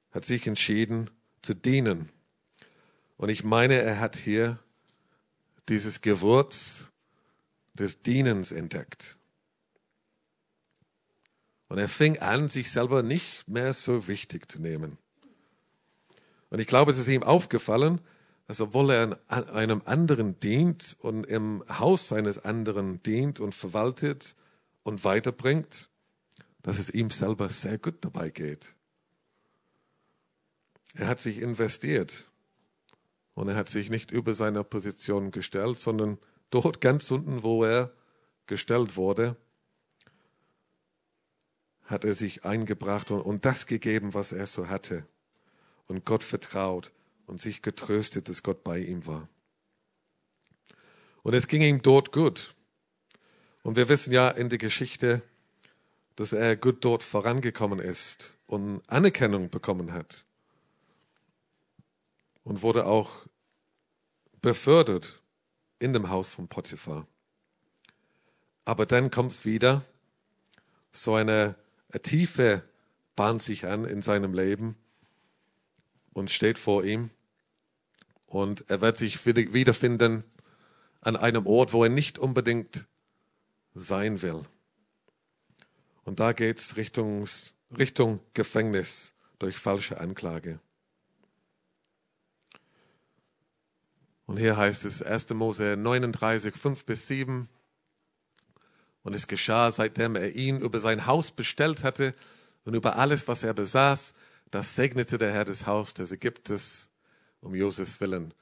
hat 0.09 0.25
sich 0.25 0.47
entschieden 0.47 1.11
zu 1.43 1.53
dienen. 1.53 2.09
Und 3.15 3.29
ich 3.29 3.43
meine, 3.43 3.75
er 3.75 3.99
hat 3.99 4.15
hier 4.15 4.57
dieses 5.69 6.01
Gewürz 6.01 6.91
des 7.75 8.01
Dienens 8.01 8.51
entdeckt. 8.51 9.19
Und 11.67 11.77
er 11.77 11.89
fing 11.89 12.19
an, 12.19 12.47
sich 12.47 12.71
selber 12.71 13.03
nicht 13.03 13.47
mehr 13.47 13.73
so 13.73 14.07
wichtig 14.07 14.51
zu 14.51 14.61
nehmen. 14.61 14.97
Und 16.49 16.59
ich 16.59 16.67
glaube, 16.67 16.91
es 16.91 16.99
ist 16.99 17.07
ihm 17.07 17.23
aufgefallen, 17.23 18.01
dass 18.47 18.61
obwohl 18.61 18.91
er 18.91 19.19
einem 19.27 19.81
anderen 19.85 20.39
dient 20.39 20.95
und 20.99 21.25
im 21.25 21.63
Haus 21.67 22.07
seines 22.07 22.45
anderen 22.45 23.01
dient 23.01 23.39
und 23.39 23.55
verwaltet 23.55 24.35
und 24.83 25.03
weiterbringt, 25.03 25.89
dass 26.61 26.77
es 26.77 26.89
ihm 26.89 27.09
selber 27.09 27.49
sehr 27.49 27.77
gut 27.77 27.95
dabei 28.01 28.29
geht. 28.29 28.75
Er 30.93 31.07
hat 31.07 31.19
sich 31.19 31.41
investiert 31.41 32.29
und 33.33 33.49
er 33.49 33.55
hat 33.55 33.67
sich 33.67 33.89
nicht 33.89 34.11
über 34.11 34.33
seine 34.33 34.63
Position 34.63 35.31
gestellt, 35.31 35.77
sondern 35.77 36.19
dort 36.51 36.79
ganz 36.81 37.09
unten, 37.11 37.43
wo 37.43 37.63
er 37.63 37.91
gestellt 38.45 38.95
wurde, 38.95 39.35
hat 41.85 42.03
er 42.03 42.13
sich 42.13 42.45
eingebracht 42.45 43.11
und, 43.11 43.21
und 43.21 43.45
das 43.45 43.67
gegeben, 43.67 44.13
was 44.13 44.31
er 44.31 44.47
so 44.47 44.67
hatte 44.67 45.05
und 45.87 46.05
Gott 46.05 46.23
vertraut 46.23 46.91
und 47.27 47.41
sich 47.41 47.61
getröstet, 47.61 48.29
dass 48.29 48.43
Gott 48.43 48.63
bei 48.63 48.79
ihm 48.79 49.05
war. 49.05 49.27
Und 51.23 51.33
es 51.33 51.47
ging 51.47 51.61
ihm 51.61 51.81
dort 51.81 52.11
gut. 52.11 52.55
Und 53.63 53.77
wir 53.77 53.89
wissen 53.89 54.13
ja 54.13 54.29
in 54.29 54.49
der 54.49 54.59
Geschichte, 54.59 55.23
dass 56.15 56.33
er 56.33 56.55
gut 56.55 56.85
dort 56.85 57.03
vorangekommen 57.03 57.79
ist 57.79 58.37
und 58.45 58.81
Anerkennung 58.87 59.49
bekommen 59.49 59.91
hat. 59.91 60.25
Und 62.43 62.61
wurde 62.61 62.85
auch 62.85 63.25
befördert 64.41 65.19
in 65.79 65.93
dem 65.93 66.09
Haus 66.09 66.29
von 66.29 66.47
Potiphar. 66.47 67.07
Aber 68.65 68.85
dann 68.85 69.09
kommt 69.09 69.31
es 69.31 69.45
wieder, 69.45 69.83
so 70.91 71.15
eine, 71.15 71.31
eine 71.33 71.55
Tiefe 72.01 72.63
bahnt 73.15 73.41
sich 73.41 73.65
an 73.65 73.85
in 73.85 74.01
seinem 74.01 74.33
Leben 74.33 74.75
und 76.13 76.31
steht 76.31 76.57
vor 76.57 76.83
ihm. 76.83 77.09
Und 78.25 78.69
er 78.69 78.81
wird 78.81 78.97
sich 78.97 79.25
wiederfinden 79.25 80.23
an 81.01 81.15
einem 81.15 81.45
Ort, 81.45 81.73
wo 81.73 81.83
er 81.83 81.89
nicht 81.89 82.17
unbedingt 82.17 82.87
sein 83.73 84.21
will. 84.21 84.43
Und 86.03 86.19
da 86.19 86.33
geht's 86.33 86.75
Richtung, 86.75 87.27
Richtung 87.77 88.19
Gefängnis, 88.33 89.13
durch 89.39 89.57
falsche 89.57 89.99
Anklage. 89.99 90.59
Und 94.25 94.37
hier 94.37 94.57
heißt 94.57 94.85
es 94.85 95.03
1. 95.03 95.29
Mose 95.31 95.75
39, 95.77 96.55
5 96.55 96.85
bis 96.85 97.07
7. 97.07 97.47
Und 99.05 99.13
es 99.13 99.27
geschah, 99.27 99.69
seitdem 99.69 100.15
er 100.15 100.35
ihn 100.35 100.57
über 100.57 100.79
sein 100.79 101.05
Haus 101.05 101.29
bestellt 101.29 101.83
hatte 101.83 102.15
und 102.63 102.73
über 102.73 102.97
alles, 102.97 103.27
was 103.27 103.43
er 103.43 103.53
besaß, 103.53 104.15
das 104.49 104.73
segnete 104.73 105.19
der 105.19 105.31
Herr 105.31 105.45
des 105.45 105.67
Haus 105.67 105.93
des 105.93 106.11
Ägypters 106.11 106.89
um 107.39 107.53
Josefs 107.53 108.01
willen. 108.01 108.33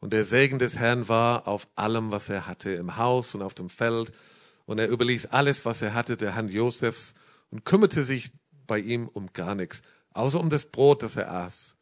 Und 0.00 0.12
der 0.12 0.24
Segen 0.24 0.58
des 0.58 0.76
Herrn 0.76 1.08
war 1.08 1.46
auf 1.46 1.68
allem, 1.76 2.10
was 2.10 2.28
er 2.30 2.48
hatte, 2.48 2.70
im 2.70 2.96
Haus 2.96 3.36
und 3.36 3.42
auf 3.42 3.54
dem 3.54 3.70
Feld. 3.70 4.10
Und 4.66 4.80
er 4.80 4.88
überließ 4.88 5.26
alles, 5.26 5.64
was 5.64 5.82
er 5.82 5.94
hatte, 5.94 6.16
der 6.16 6.34
Hand 6.34 6.50
Josefs 6.50 7.14
und 7.52 7.64
kümmerte 7.64 8.02
sich 8.02 8.32
bei 8.66 8.80
ihm 8.80 9.06
um 9.06 9.32
gar 9.32 9.54
nichts, 9.54 9.82
außer 10.14 10.40
um 10.40 10.50
das 10.50 10.64
Brot, 10.64 11.04
das 11.04 11.14
er 11.14 11.32
aß. 11.32 11.76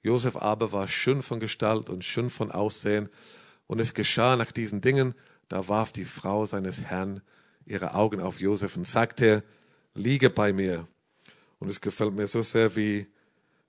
Josef 0.00 0.36
aber 0.36 0.70
war 0.70 0.86
schön 0.86 1.24
von 1.24 1.40
Gestalt 1.40 1.90
und 1.90 2.04
schön 2.04 2.30
von 2.30 2.52
Aussehen. 2.52 3.08
Und 3.66 3.80
es 3.80 3.94
geschah 3.94 4.36
nach 4.36 4.52
diesen 4.52 4.80
Dingen, 4.80 5.14
da 5.48 5.66
warf 5.66 5.90
die 5.90 6.04
Frau 6.04 6.46
seines 6.46 6.80
Herrn 6.80 7.20
ihre 7.66 7.94
Augen 7.94 8.20
auf 8.20 8.40
Josef 8.40 8.76
und 8.76 8.86
sagte, 8.86 9.42
liege 9.94 10.30
bei 10.30 10.52
mir. 10.52 10.86
Und 11.58 11.68
es 11.68 11.80
gefällt 11.80 12.14
mir 12.14 12.26
so 12.26 12.42
sehr, 12.42 12.76
wie, 12.76 13.06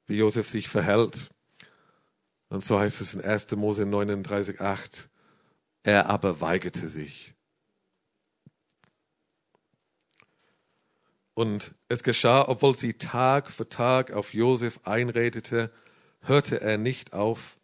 wie 0.08 0.17
Josef 0.17 0.49
sich 0.49 0.67
verhält. 0.67 1.29
Und 2.49 2.63
so 2.63 2.79
heißt 2.79 3.01
es 3.01 3.13
in 3.13 3.21
1. 3.21 3.51
Mose 3.55 3.86
39, 3.86 4.60
8. 4.60 5.10
Er 5.84 6.10
aber 6.10 6.41
weigerte 6.41 6.88
sich. 6.89 7.34
Und 11.36 11.75
es 11.89 12.01
geschah, 12.01 12.47
obwohl 12.47 12.75
sie 12.75 12.93
Tag 12.93 13.51
für 13.51 13.67
Tag 13.67 14.12
auf 14.12 14.34
Josef 14.34 14.79
einredete, 14.84 15.69
hörte 16.21 16.62
er 16.62 16.77
nicht 16.77 17.13
auf, 17.13 17.58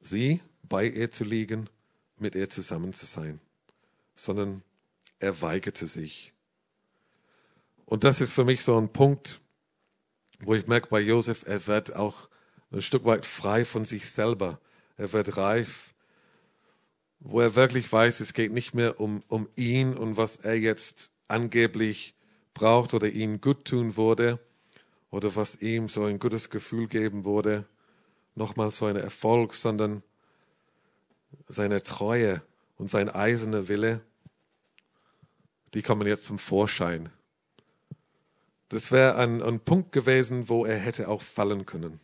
sie 0.00 0.42
bei 0.62 0.86
ihr 0.86 1.10
zu 1.10 1.24
liegen, 1.24 1.70
mit 2.18 2.34
ihr 2.34 2.50
zusammen 2.50 2.92
zu 2.92 3.06
sein, 3.06 3.40
sondern 4.16 4.62
er 5.18 5.40
weigerte 5.42 5.86
sich. 5.86 6.32
Und 7.84 8.04
das 8.04 8.20
ist 8.20 8.32
für 8.32 8.44
mich 8.44 8.64
so 8.64 8.78
ein 8.78 8.92
Punkt, 8.92 9.40
wo 10.40 10.54
ich 10.54 10.66
merke 10.66 10.88
bei 10.88 11.00
Josef, 11.00 11.44
er 11.46 11.66
wird 11.66 11.96
auch 11.96 12.28
ein 12.70 12.82
Stück 12.82 13.04
weit 13.04 13.26
frei 13.26 13.64
von 13.64 13.84
sich 13.84 14.10
selber. 14.10 14.60
Er 14.96 15.12
wird 15.12 15.36
reif, 15.36 15.94
wo 17.20 17.40
er 17.40 17.54
wirklich 17.54 17.90
weiß, 17.90 18.20
es 18.20 18.34
geht 18.34 18.52
nicht 18.52 18.74
mehr 18.74 19.00
um, 19.00 19.22
um 19.28 19.48
ihn 19.56 19.94
und 19.94 20.16
was 20.16 20.36
er 20.36 20.58
jetzt 20.58 21.10
angeblich 21.28 22.14
braucht 22.54 22.94
oder 22.94 23.08
ihm 23.08 23.40
gut 23.40 23.64
tun 23.64 23.96
würde, 23.96 24.38
oder 25.10 25.34
was 25.36 25.56
ihm 25.60 25.88
so 25.88 26.04
ein 26.04 26.18
gutes 26.18 26.50
Gefühl 26.50 26.86
geben 26.86 27.24
würde, 27.24 27.66
nochmal 28.34 28.70
so 28.70 28.86
ein 28.86 28.96
Erfolg, 28.96 29.54
sondern 29.54 30.02
seine 31.48 31.82
Treue 31.82 32.42
und 32.76 32.90
sein 32.90 33.08
eiserner 33.08 33.68
Wille, 33.68 34.02
die 35.74 35.82
kommen 35.82 36.06
jetzt 36.06 36.24
zum 36.24 36.38
Vorschein. 36.38 37.10
Das 38.68 38.92
wäre 38.92 39.16
ein, 39.16 39.42
ein 39.42 39.60
Punkt 39.60 39.92
gewesen, 39.92 40.48
wo 40.48 40.64
er 40.64 40.78
hätte 40.78 41.08
auch 41.08 41.22
fallen 41.22 41.64
können. 41.66 42.00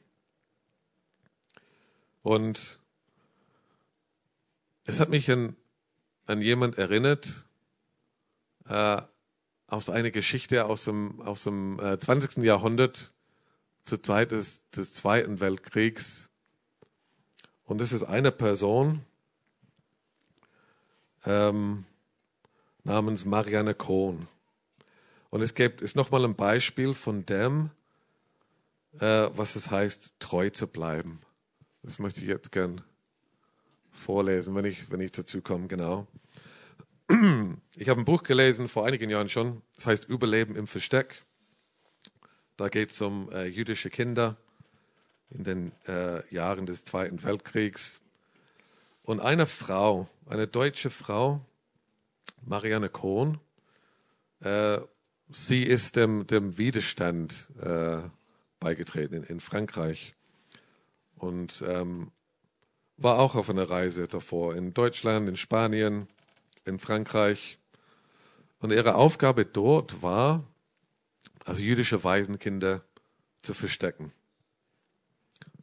Und 2.23 2.81
es 4.85 4.99
hat 4.99 5.11
mich 5.11 5.31
an, 5.31 5.57
an 6.27 6.41
jemand 6.41 6.79
erinnert, 6.79 7.47
äh, 8.67 9.03
aus 9.67 9.91
einer 9.91 10.11
Geschichte 10.11 10.65
aus 10.67 10.85
dem, 10.85 11.21
aus 11.21 11.45
dem 11.45 11.79
äh, 11.81 11.99
20. 11.99 12.45
Jahrhundert 12.45 13.13
zur 13.85 14.03
Zeit 14.03 14.33
des, 14.33 14.69
des 14.71 14.95
Zweiten 14.95 15.41
Weltkriegs. 15.41 16.31
Und 17.65 17.81
es 17.81 17.93
ist 17.93 18.05
eine 18.05 18.31
Person 18.31 19.05
ähm, 21.25 21.85
namens 22.85 23.25
Marianne 23.25 23.75
Kohn. 23.75 24.29
Und 25.31 25.43
es 25.43 25.55
gibt, 25.55 25.81
ist 25.81 25.97
nochmal 25.97 26.25
ein 26.25 26.37
Beispiel 26.37 26.95
von 26.95 27.27
dem, 27.27 27.71
äh, 29.01 29.29
was 29.35 29.57
es 29.57 29.71
heißt, 29.71 30.15
treu 30.21 30.51
zu 30.51 30.69
bleiben. 30.69 31.21
Das 31.83 31.99
möchte 31.99 32.21
ich 32.21 32.29
jetzt 32.29 32.53
gern 32.53 32.83
vorlesen, 33.91 34.55
wenn 34.55 34.65
ich, 34.65 34.91
wenn 34.91 35.01
ich 35.01 35.13
dazu 35.13 35.43
komme, 35.43 35.67
genau. 35.67 36.07
Ich 37.77 37.89
habe 37.89 38.01
ein 38.01 38.05
Buch 38.05 38.23
gelesen 38.23 38.69
vor 38.69 38.87
einigen 38.87 39.11
Jahren 39.11 39.29
schon, 39.29 39.63
das 39.75 39.87
heißt 39.87 40.05
Überleben 40.05 40.55
im 40.55 40.69
Versteck. 40.69 41.25
Da 42.57 42.69
geht 42.69 42.93
es 42.93 43.01
um 43.01 43.31
äh, 43.33 43.47
jüdische 43.47 43.91
Kinder 43.91 44.37
in 45.31 45.43
den 45.43 45.73
äh, 45.89 46.23
Jahren 46.33 46.67
des 46.67 46.85
Zweiten 46.85 47.21
Weltkriegs. 47.25 48.01
Und 49.03 49.19
eine 49.19 49.47
Frau, 49.47 50.09
eine 50.27 50.47
deutsche 50.47 50.89
Frau, 50.89 51.45
Marianne 52.43 52.89
Kohn, 52.89 53.41
äh, 54.41 54.79
sie 55.31 55.63
ist 55.65 55.97
dem, 55.97 56.27
dem 56.27 56.59
Widerstand 56.59 57.51
äh, 57.61 58.03
beigetreten 58.61 59.15
in, 59.15 59.25
in, 59.25 59.41
Frankreich 59.41 60.15
und 61.17 61.65
ähm, 61.67 62.11
war 62.97 63.19
auch 63.19 63.35
auf 63.35 63.51
einer 63.51 63.69
Reise 63.69 64.07
davor 64.07 64.55
in 64.55 64.75
Deutschland, 64.75 65.29
in 65.29 65.37
Spanien, 65.37 66.09
in 66.65 66.79
Frankreich. 66.79 67.59
Und 68.61 68.73
ihre 68.73 68.95
Aufgabe 68.95 69.45
dort 69.45 70.03
war, 70.03 70.45
also 71.45 71.61
jüdische 71.61 72.05
Waisenkinder 72.05 72.85
zu 73.43 73.53
verstecken. 73.53 74.13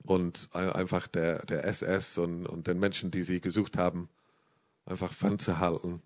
Und 0.04 0.50
einfach 0.54 1.08
der, 1.08 1.46
der 1.46 1.66
SS 1.66 2.18
und, 2.18 2.46
und 2.46 2.68
den 2.68 2.80
Menschen, 2.80 3.12
die 3.12 3.24
sie 3.24 3.40
gesucht 3.40 3.78
haben, 3.78 4.10
einfach 4.86 5.14
fernzuhalten 5.14 6.02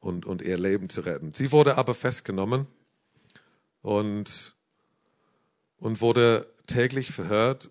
und, 0.00 0.26
und 0.26 0.42
ihr 0.42 0.58
Leben 0.58 0.88
zu 0.88 1.00
retten. 1.02 1.34
Sie 1.34 1.52
wurde 1.52 1.76
aber 1.76 1.94
festgenommen 1.94 2.66
und, 3.82 4.54
und 5.78 6.00
wurde 6.00 6.52
täglich 6.66 7.12
verhört, 7.12 7.70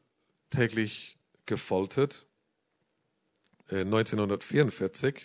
täglich 0.49 1.17
gefoltert. 1.45 2.25
1944 3.69 5.15
äh, 5.15 5.19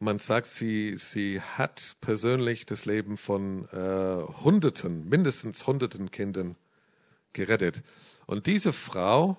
man 0.00 0.18
sagt, 0.18 0.46
sie, 0.46 0.96
sie 0.96 1.40
hat 1.40 1.96
persönlich 2.00 2.64
das 2.64 2.86
Leben 2.86 3.18
von 3.18 3.66
äh, 3.66 4.22
Hunderten, 4.42 5.08
mindestens 5.08 5.66
Hunderten 5.66 6.10
Kindern 6.10 6.56
gerettet. 7.34 7.82
Und 8.26 8.46
diese 8.46 8.72
Frau 8.72 9.36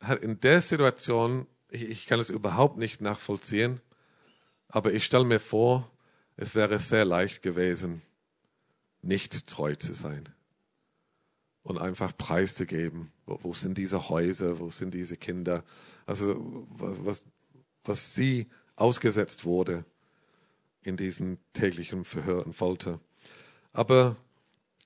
hat 0.00 0.20
in 0.20 0.40
der 0.40 0.62
Situation, 0.62 1.46
ich, 1.76 1.90
ich 1.90 2.06
kann 2.06 2.20
es 2.20 2.30
überhaupt 2.30 2.78
nicht 2.78 3.00
nachvollziehen, 3.00 3.80
aber 4.68 4.92
ich 4.92 5.04
stelle 5.04 5.24
mir 5.24 5.40
vor, 5.40 5.90
es 6.36 6.54
wäre 6.54 6.78
sehr 6.78 7.04
leicht 7.04 7.42
gewesen, 7.42 8.02
nicht 9.02 9.46
treu 9.46 9.74
zu 9.74 9.94
sein 9.94 10.28
und 11.62 11.78
einfach 11.78 12.16
preiszugeben. 12.16 13.12
Wo, 13.26 13.38
wo 13.42 13.52
sind 13.52 13.78
diese 13.78 14.08
Häuser? 14.08 14.58
Wo 14.58 14.70
sind 14.70 14.94
diese 14.94 15.16
Kinder? 15.16 15.64
Also 16.06 16.66
was, 16.70 17.04
was, 17.04 17.22
was 17.84 18.14
sie 18.14 18.46
ausgesetzt 18.76 19.44
wurde 19.44 19.84
in 20.82 20.96
diesem 20.96 21.38
täglichen 21.52 22.04
Verhör 22.04 22.46
und 22.46 22.54
Folter. 22.54 23.00
Aber 23.72 24.16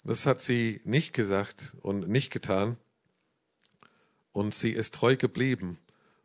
das 0.04 0.26
hat 0.26 0.40
sie 0.40 0.80
nicht 0.84 1.12
gesagt 1.12 1.74
und 1.82 2.08
nicht 2.08 2.30
getan. 2.30 2.76
Und 4.32 4.54
sie 4.54 4.70
ist 4.70 4.94
treu 4.94 5.16
geblieben. 5.16 5.78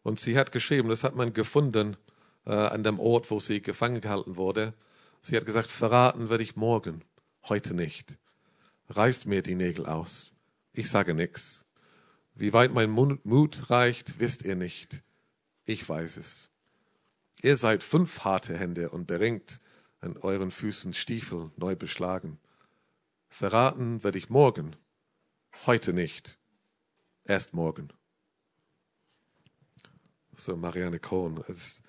Und 0.06 0.20
sie 0.20 0.38
hat 0.38 0.52
geschrieben, 0.52 0.90
das 0.90 1.04
hat 1.04 1.16
man 1.16 1.34
gefunden 1.34 1.98
äh, 2.46 2.54
an 2.54 2.84
dem 2.84 3.00
Ort, 3.00 3.32
wo 3.32 3.40
sie 3.40 3.60
gefangen 3.60 4.02
gehalten 4.02 4.38
wurde. 4.38 4.76
Sie 5.24 5.36
hat 5.36 5.48
gesagt, 5.48 5.72
verraten 5.72 6.30
werde 6.30 6.44
ich 6.44 6.56
morgen, 6.56 7.04
heute 7.46 7.74
nicht. 7.74 8.20
Reißt 8.90 9.26
mir 9.26 9.42
die 9.42 9.56
Nägel 9.56 9.88
aus. 9.88 10.32
Ich 10.74 10.92
sage 10.92 11.16
nichts. 11.16 11.66
Wie 12.36 12.54
weit 12.54 12.72
mein 12.72 12.92
Mut 12.92 13.72
reicht, 13.72 14.20
wisst 14.20 14.44
ihr 14.44 14.56
nicht. 14.56 15.02
Ich 15.66 15.90
weiß 15.90 16.18
es. 16.18 16.52
Ihr 17.42 17.58
seid 17.58 17.82
fünf 17.82 18.24
harte 18.24 18.56
Hände 18.56 18.92
und 18.92 19.08
beringt 19.08 19.60
an 20.02 20.18
euren 20.18 20.52
Füßen 20.52 20.94
Stiefel 20.94 21.50
neu 21.58 21.76
beschlagen. 21.76 22.38
Verraten 23.28 24.04
werde 24.04 24.20
ich 24.20 24.30
morgen, 24.30 24.76
heute 25.66 25.94
nicht, 25.94 26.38
erst 27.24 27.56
morgen. 27.56 27.90
So 30.38 30.58
Marianne 30.58 31.00
Kohn. 31.00 31.44
Es 31.48 31.82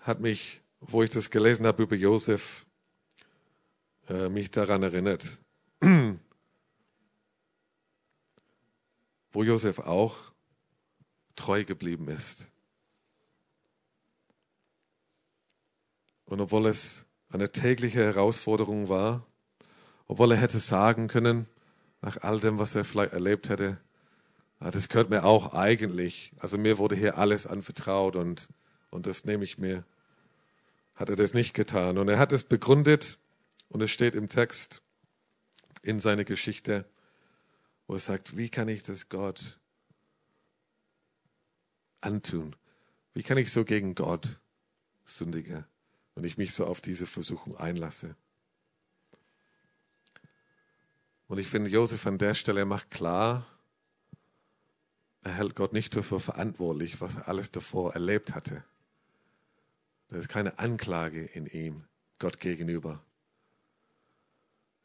hat 0.00 0.20
mich, 0.20 0.60
wo 0.80 1.02
ich 1.02 1.10
das 1.10 1.30
gelesen 1.30 1.66
habe 1.66 1.82
über 1.82 1.96
Josef, 1.96 2.66
äh, 4.08 4.28
mich 4.28 4.50
daran 4.50 4.82
erinnert, 4.82 5.42
wo 9.32 9.42
Josef 9.42 9.78
auch 9.78 10.16
treu 11.36 11.64
geblieben 11.64 12.08
ist. 12.08 12.46
Und 16.26 16.40
obwohl 16.40 16.66
es 16.66 17.06
eine 17.30 17.50
tägliche 17.50 18.04
Herausforderung 18.04 18.88
war, 18.88 19.26
obwohl 20.06 20.32
er 20.32 20.38
hätte 20.38 20.58
sagen 20.60 21.08
können, 21.08 21.46
nach 22.02 22.18
all 22.18 22.40
dem, 22.40 22.58
was 22.58 22.74
er 22.74 22.84
vielleicht 22.84 23.12
erlebt 23.12 23.48
hätte, 23.48 23.78
das 24.60 24.88
gehört 24.88 25.10
mir 25.10 25.24
auch 25.24 25.54
eigentlich. 25.54 26.32
Also 26.38 26.58
mir 26.58 26.78
wurde 26.78 26.96
hier 26.96 27.16
alles 27.16 27.46
anvertraut 27.46 28.16
und, 28.16 28.48
und 28.90 29.06
das 29.06 29.24
nehme 29.24 29.44
ich 29.44 29.58
mir. 29.58 29.84
Hat 30.94 31.08
er 31.08 31.16
das 31.16 31.32
nicht 31.32 31.54
getan. 31.54 31.96
Und 31.96 32.08
er 32.08 32.18
hat 32.18 32.32
es 32.32 32.42
begründet 32.42 33.18
und 33.68 33.80
es 33.82 33.90
steht 33.90 34.14
im 34.16 34.28
Text 34.28 34.82
in 35.82 36.00
seiner 36.00 36.24
Geschichte, 36.24 36.84
wo 37.86 37.94
er 37.94 38.00
sagt, 38.00 38.36
wie 38.36 38.48
kann 38.48 38.68
ich 38.68 38.82
das 38.82 39.08
Gott 39.08 39.58
antun? 42.00 42.56
Wie 43.14 43.22
kann 43.22 43.38
ich 43.38 43.52
so 43.52 43.64
gegen 43.64 43.94
Gott 43.94 44.40
sündige, 45.04 45.64
wenn 46.14 46.24
ich 46.24 46.36
mich 46.36 46.52
so 46.52 46.66
auf 46.66 46.80
diese 46.80 47.06
Versuchung 47.06 47.56
einlasse? 47.56 48.16
Und 51.28 51.38
ich 51.38 51.46
finde, 51.46 51.70
Josef 51.70 52.06
an 52.06 52.18
der 52.18 52.34
Stelle 52.34 52.64
macht 52.64 52.90
klar, 52.90 53.46
er 55.28 55.34
hält 55.34 55.54
Gott 55.54 55.72
nicht 55.72 55.94
dafür 55.94 56.20
verantwortlich, 56.20 57.00
was 57.00 57.16
er 57.16 57.28
alles 57.28 57.52
davor 57.52 57.94
erlebt 57.94 58.34
hatte. 58.34 58.64
Da 60.08 60.16
ist 60.16 60.28
keine 60.28 60.58
Anklage 60.58 61.24
in 61.24 61.46
ihm 61.46 61.84
Gott 62.18 62.40
gegenüber. 62.40 63.04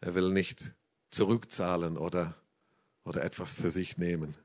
Er 0.02 0.16
will 0.16 0.32
nicht 0.32 0.74
zurückzahlen 1.12 1.98
oder, 1.98 2.36
oder 3.06 3.24
etwas 3.24 3.54
für 3.54 3.72
sich 3.72 3.98
nehmen. 3.98 4.36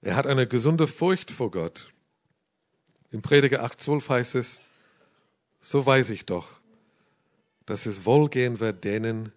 Er 0.00 0.16
hat 0.16 0.26
eine 0.26 0.48
gesunde 0.48 0.86
Furcht 0.86 1.30
vor 1.30 1.50
Gott. 1.50 1.92
Im 3.10 3.22
Prediger 3.22 3.64
8,12 3.64 4.08
heißt 4.08 4.34
es, 4.34 4.62
so 5.60 5.86
weiß 5.86 6.10
ich 6.10 6.26
doch, 6.26 6.60
dass 7.64 7.86
es 7.86 8.04
wohlgehen 8.04 8.60
wird 8.60 8.84
denen, 8.84 9.32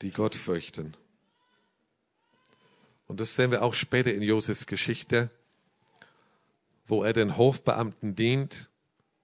die 0.00 0.10
Gott 0.10 0.34
fürchten. 0.34 0.96
Und 3.12 3.20
das 3.20 3.36
sehen 3.36 3.50
wir 3.50 3.60
auch 3.60 3.74
später 3.74 4.10
in 4.10 4.22
Josefs 4.22 4.64
Geschichte, 4.64 5.28
wo 6.86 7.04
er 7.04 7.12
den 7.12 7.36
Hofbeamten 7.36 8.14
dient, 8.14 8.70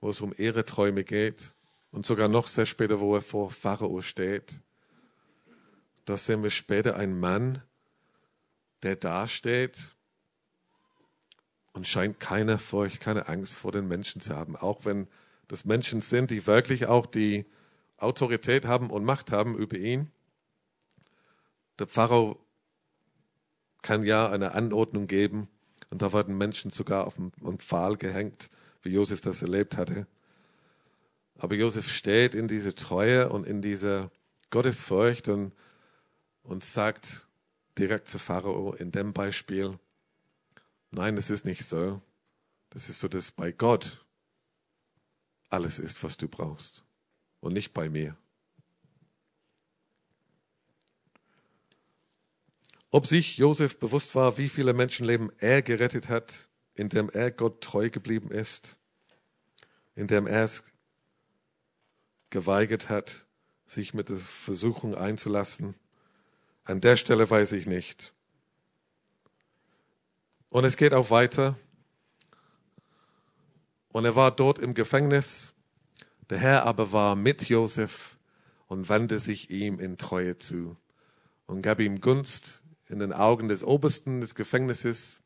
wo 0.03 0.11
es 0.11 0.20
um 0.20 0.35
Ehreträume 0.37 1.05
geht 1.05 1.55
und 1.90 2.05
sogar 2.05 2.29
noch 2.29 2.48
sehr 2.48 2.66
später, 2.66 3.01
wo 3.01 3.14
er 3.14 3.22
vor 3.22 3.51
Pharao 3.51 4.03
steht. 4.03 4.61
Da 6.05 6.18
sehen 6.18 6.42
wir 6.42 6.51
später 6.51 6.96
einen 6.96 7.18
Mann, 7.18 7.62
der 8.83 8.94
dasteht 8.94 9.94
und 11.72 11.87
scheint 11.87 12.20
keine 12.20 12.59
Furcht, 12.59 13.01
keine 13.01 13.27
Angst 13.27 13.57
vor 13.57 13.72
den 13.72 13.88
Menschen 13.88 14.20
zu 14.20 14.37
haben, 14.37 14.55
auch 14.55 14.85
wenn 14.85 15.09
das 15.46 15.64
Menschen 15.64 16.03
sind, 16.03 16.31
die 16.31 16.46
wirklich 16.46 16.85
auch 16.88 17.07
die 17.07 17.46
Autorität 17.96 18.66
haben 18.66 18.90
und 18.90 19.07
Macht 19.07 19.33
haben 19.33 19.57
über 19.57 19.79
ihn. 19.79 20.11
Der 21.79 21.87
Pharao 21.87 22.38
kann 23.83 24.05
ja 24.05 24.29
eine 24.31 24.53
Anordnung 24.53 25.07
geben 25.07 25.49
und 25.91 26.03
da 26.03 26.12
werden 26.12 26.37
Menschen 26.37 26.71
sogar 26.71 27.07
auf 27.07 27.19
einen 27.19 27.59
Pfahl 27.59 27.97
gehängt, 27.97 28.51
wie 28.83 28.91
Josef 28.91 29.21
das 29.21 29.43
erlebt 29.43 29.77
hatte. 29.77 30.07
Aber 31.38 31.55
Josef 31.55 31.88
steht 31.88 32.35
in 32.35 32.49
diese 32.49 32.75
Treue 32.75 33.29
und 33.29 33.47
in 33.47 33.62
dieser 33.62 34.11
Gottesfurcht 34.51 35.29
und, 35.29 35.53
und 36.43 36.64
sagt 36.64 37.27
direkt 37.79 38.09
zu 38.09 38.19
Pharao 38.19 38.73
in 38.73 38.91
dem 38.91 39.12
Beispiel, 39.12 39.79
nein, 40.91 41.17
das 41.17 41.31
ist 41.31 41.45
nicht 41.45 41.64
so. 41.64 42.03
Das 42.71 42.88
ist 42.88 43.01
so, 43.01 43.09
dass 43.09 43.31
bei 43.31 43.53
Gott 43.53 44.05
alles 45.49 45.79
ist, 45.79 46.03
was 46.03 46.17
du 46.17 46.29
brauchst 46.29 46.85
und 47.41 47.53
nicht 47.53 47.73
bei 47.73 47.88
mir. 47.88 48.17
Ob 52.90 53.07
sich 53.07 53.37
Josef 53.37 53.79
bewusst 53.79 54.14
war, 54.14 54.38
wie 54.38 54.48
viele 54.48 54.72
Menschenleben 54.72 55.31
er 55.38 55.62
gerettet 55.62 56.09
hat, 56.09 56.48
indem 56.74 57.11
er 57.11 57.31
Gott 57.31 57.62
treu 57.62 57.90
geblieben 57.90 58.31
ist, 58.31 58.79
indem 59.94 60.27
er 60.27 60.44
es 60.44 60.64
geweigert 62.31 62.88
hat, 62.88 63.27
sich 63.66 63.92
mit 63.92 64.09
der 64.09 64.16
Versuchung 64.16 64.94
einzulassen, 64.94 65.74
an 66.64 66.81
der 66.81 66.96
Stelle 66.96 67.29
weiß 67.29 67.53
ich 67.53 67.66
nicht. 67.66 68.14
Und 70.51 70.64
es 70.64 70.77
geht 70.77 70.94
auch 70.94 71.11
weiter. 71.11 71.59
Und 73.88 74.05
er 74.05 74.16
war 74.16 74.31
dort 74.31 74.59
im 74.59 74.74
Gefängnis. 74.74 75.55
Der 76.31 76.38
Herr 76.38 76.64
aber 76.64 76.92
war 76.92 77.16
mit 77.16 77.48
Josef 77.48 78.18
und 78.66 78.88
wandte 78.88 79.18
sich 79.18 79.51
ihm 79.51 79.79
in 79.79 79.98
Treue 79.98 80.38
zu 80.38 80.77
und 81.46 81.62
gab 81.62 81.81
ihm 81.81 82.01
Gunst 82.01 82.62
in 82.88 82.98
den 82.98 83.12
Augen 83.12 83.48
des 83.48 83.64
Obersten 83.64 84.20
des 84.20 84.35
Gefängnisses 84.35 85.20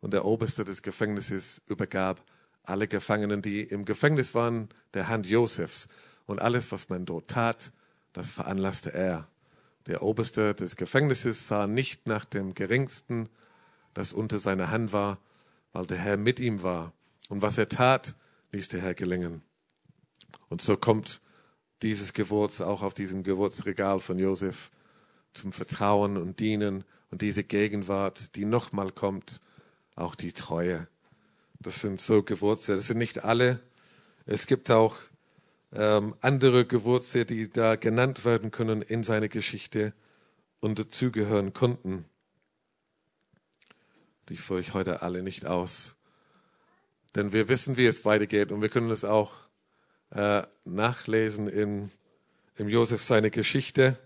und 0.00 0.12
der 0.12 0.24
Oberste 0.24 0.64
des 0.64 0.82
Gefängnisses 0.82 1.60
übergab 1.66 2.24
alle 2.62 2.86
Gefangenen, 2.86 3.42
die 3.42 3.62
im 3.62 3.84
Gefängnis 3.84 4.34
waren, 4.34 4.68
der 4.94 5.08
Hand 5.08 5.26
Josefs. 5.26 5.88
Und 6.26 6.40
alles, 6.40 6.70
was 6.70 6.88
man 6.88 7.06
dort 7.06 7.28
tat, 7.28 7.72
das 8.12 8.30
veranlasste 8.30 8.92
er. 8.92 9.26
Der 9.86 10.02
Oberste 10.02 10.54
des 10.54 10.76
Gefängnisses 10.76 11.48
sah 11.48 11.66
nicht 11.66 12.06
nach 12.06 12.26
dem 12.26 12.54
Geringsten, 12.54 13.28
das 13.94 14.12
unter 14.12 14.38
seiner 14.38 14.70
Hand 14.70 14.92
war, 14.92 15.18
weil 15.72 15.86
der 15.86 15.96
Herr 15.96 16.18
mit 16.18 16.38
ihm 16.40 16.62
war. 16.62 16.92
Und 17.30 17.40
was 17.40 17.56
er 17.56 17.68
tat, 17.68 18.14
ließ 18.52 18.68
der 18.68 18.82
Herr 18.82 18.94
gelingen. 18.94 19.42
Und 20.48 20.60
so 20.60 20.76
kommt 20.76 21.22
dieses 21.82 22.12
Gewürz 22.12 22.60
auch 22.60 22.82
auf 22.82 22.92
diesem 22.92 23.22
Gewürzregal 23.22 24.00
von 24.00 24.18
Josef 24.18 24.70
zum 25.32 25.52
Vertrauen 25.52 26.16
und 26.16 26.40
Dienen 26.40 26.84
und 27.10 27.22
diese 27.22 27.44
Gegenwart, 27.44 28.36
die 28.36 28.44
nochmal 28.44 28.92
kommt, 28.92 29.40
auch 29.96 30.14
die 30.14 30.32
Treue. 30.32 30.86
Das 31.60 31.80
sind 31.80 32.00
so 32.00 32.22
Gewürze. 32.22 32.76
Das 32.76 32.86
sind 32.86 32.98
nicht 32.98 33.24
alle. 33.24 33.60
Es 34.26 34.46
gibt 34.46 34.70
auch 34.70 34.96
ähm, 35.72 36.14
andere 36.20 36.64
Gewürze, 36.64 37.24
die 37.24 37.50
da 37.50 37.76
genannt 37.76 38.24
werden 38.24 38.50
können 38.50 38.82
in 38.82 39.02
seiner 39.02 39.28
Geschichte 39.28 39.92
und 40.60 40.78
dazugehören 40.78 41.52
konnten. 41.52 42.04
Die 44.28 44.36
führe 44.36 44.60
ich 44.60 44.74
heute 44.74 45.02
alle 45.02 45.22
nicht 45.22 45.46
aus. 45.46 45.96
Denn 47.14 47.32
wir 47.32 47.48
wissen, 47.48 47.76
wie 47.76 47.86
es 47.86 48.04
weitergeht 48.04 48.52
und 48.52 48.60
wir 48.60 48.68
können 48.68 48.90
es 48.90 49.04
auch 49.04 49.32
äh, 50.10 50.42
nachlesen 50.64 51.48
in, 51.48 51.90
in 52.56 52.68
Josef 52.68 53.02
seine 53.02 53.30
Geschichte. 53.30 53.98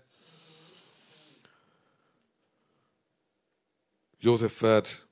Josef 4.23 4.61
wird 4.61 5.05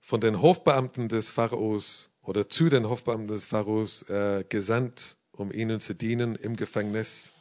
von 0.00 0.20
den 0.20 0.40
Hofbeamten 0.40 1.08
des 1.08 1.28
Pharaos 1.28 2.08
oder 2.22 2.48
zu 2.48 2.68
den 2.68 2.88
Hofbeamten 2.88 3.26
des 3.26 3.46
Pharaos 3.46 4.02
äh, 4.02 4.44
gesandt, 4.48 5.16
um 5.32 5.50
ihnen 5.50 5.80
zu 5.80 5.92
dienen 5.92 6.36
im 6.36 6.54
Gefängnis. 6.54 7.32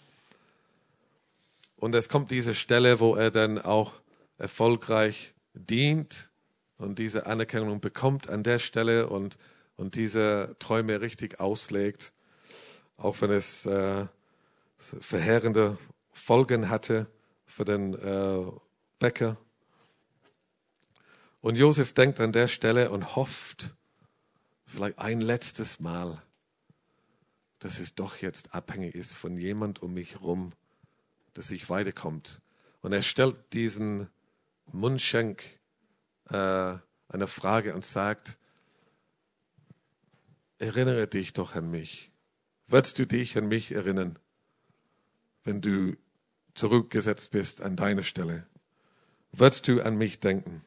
Und 1.76 1.94
es 1.94 2.10
kommt 2.10 2.32
diese 2.32 2.56
Stelle, 2.56 3.00
wo 3.00 3.14
er 3.14 3.30
dann 3.30 3.60
auch 3.60 3.94
erfolgreich 4.40 5.36
dient 5.54 6.32
und 6.80 6.98
diese 6.98 7.28
Anerkennung 7.28 7.80
bekommt 7.80 8.28
an 8.28 8.42
der 8.42 8.58
Stelle 8.58 9.08
und, 9.08 9.38
und 9.76 9.94
diese 9.94 10.56
Träume 10.58 11.00
richtig 11.00 11.40
auslegt, 11.40 12.12
auch 12.98 13.22
wenn 13.22 13.30
es 13.30 13.68
äh, 13.68 14.08
verheerende 14.80 15.78
Folgen 16.12 16.72
hatte 16.72 17.06
für 17.46 17.66
den 17.66 17.94
äh, 17.94 18.52
Bäcker 18.98 19.38
und 21.42 21.58
Josef 21.58 21.94
denkt 21.94 22.20
an 22.20 22.32
der 22.32 22.48
Stelle 22.48 22.90
und 22.90 23.16
hofft, 23.16 23.76
vielleicht 24.66 25.00
ein 25.00 25.22
letztes 25.22 25.80
Mal, 25.80 26.22
dass 27.60 27.80
es 27.80 27.96
doch 27.96 28.18
jetzt 28.18 28.54
abhängig 28.54 28.96
ist 28.96 29.16
von 29.16 29.38
jemand 29.38 29.82
um 29.82 29.94
mich 29.94 30.14
herum, 30.16 30.54
dass 31.34 31.52
ich 31.52 31.70
weiterkommt. 31.70 32.42
Und 32.82 32.94
er 32.94 33.02
stellt 33.02 33.54
diesen 33.54 34.10
Mundschenk 34.72 35.44
äh, 36.30 36.76
eine 37.10 37.28
Frage 37.28 37.74
und 37.74 37.86
sagt, 37.86 38.38
erinnere 40.60 41.08
dich 41.08 41.34
doch 41.34 41.56
an 41.56 41.70
mich. 41.70 42.12
Wirst 42.68 43.00
du 43.00 43.08
dich 43.08 43.38
an 43.38 43.48
mich 43.48 43.72
erinnern, 43.72 44.20
wenn 45.44 45.62
du 45.62 45.96
zurückgesetzt 46.54 47.32
bist 47.32 47.62
an 47.62 47.76
deine 47.76 48.04
Stelle? 48.04 48.46
Wirst 49.32 49.68
du 49.68 49.82
an 49.82 49.98
mich 49.98 50.20
denken? 50.20 50.66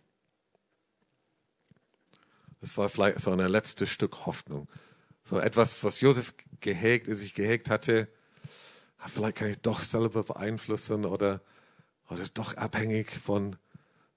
Das 2.61 2.77
war 2.77 2.89
vielleicht 2.89 3.21
so 3.21 3.31
ein 3.31 3.39
letztes 3.39 3.91
Stück 3.91 4.27
Hoffnung. 4.27 4.69
So 5.25 5.39
etwas, 5.39 5.83
was 5.83 6.01
Josef 6.01 6.35
gehegt, 6.61 7.07
sich 7.17 7.35
gehegt 7.35 7.71
hatte. 7.71 8.09
Ah, 8.99 9.09
vielleicht 9.09 9.37
kann 9.39 9.49
ich 9.49 9.59
doch 9.59 9.83
selber 9.83 10.23
beeinflussen 10.25 11.07
oder, 11.07 11.41
oder 12.11 12.25
doch 12.35 12.57
abhängig 12.57 13.11
von, 13.11 13.57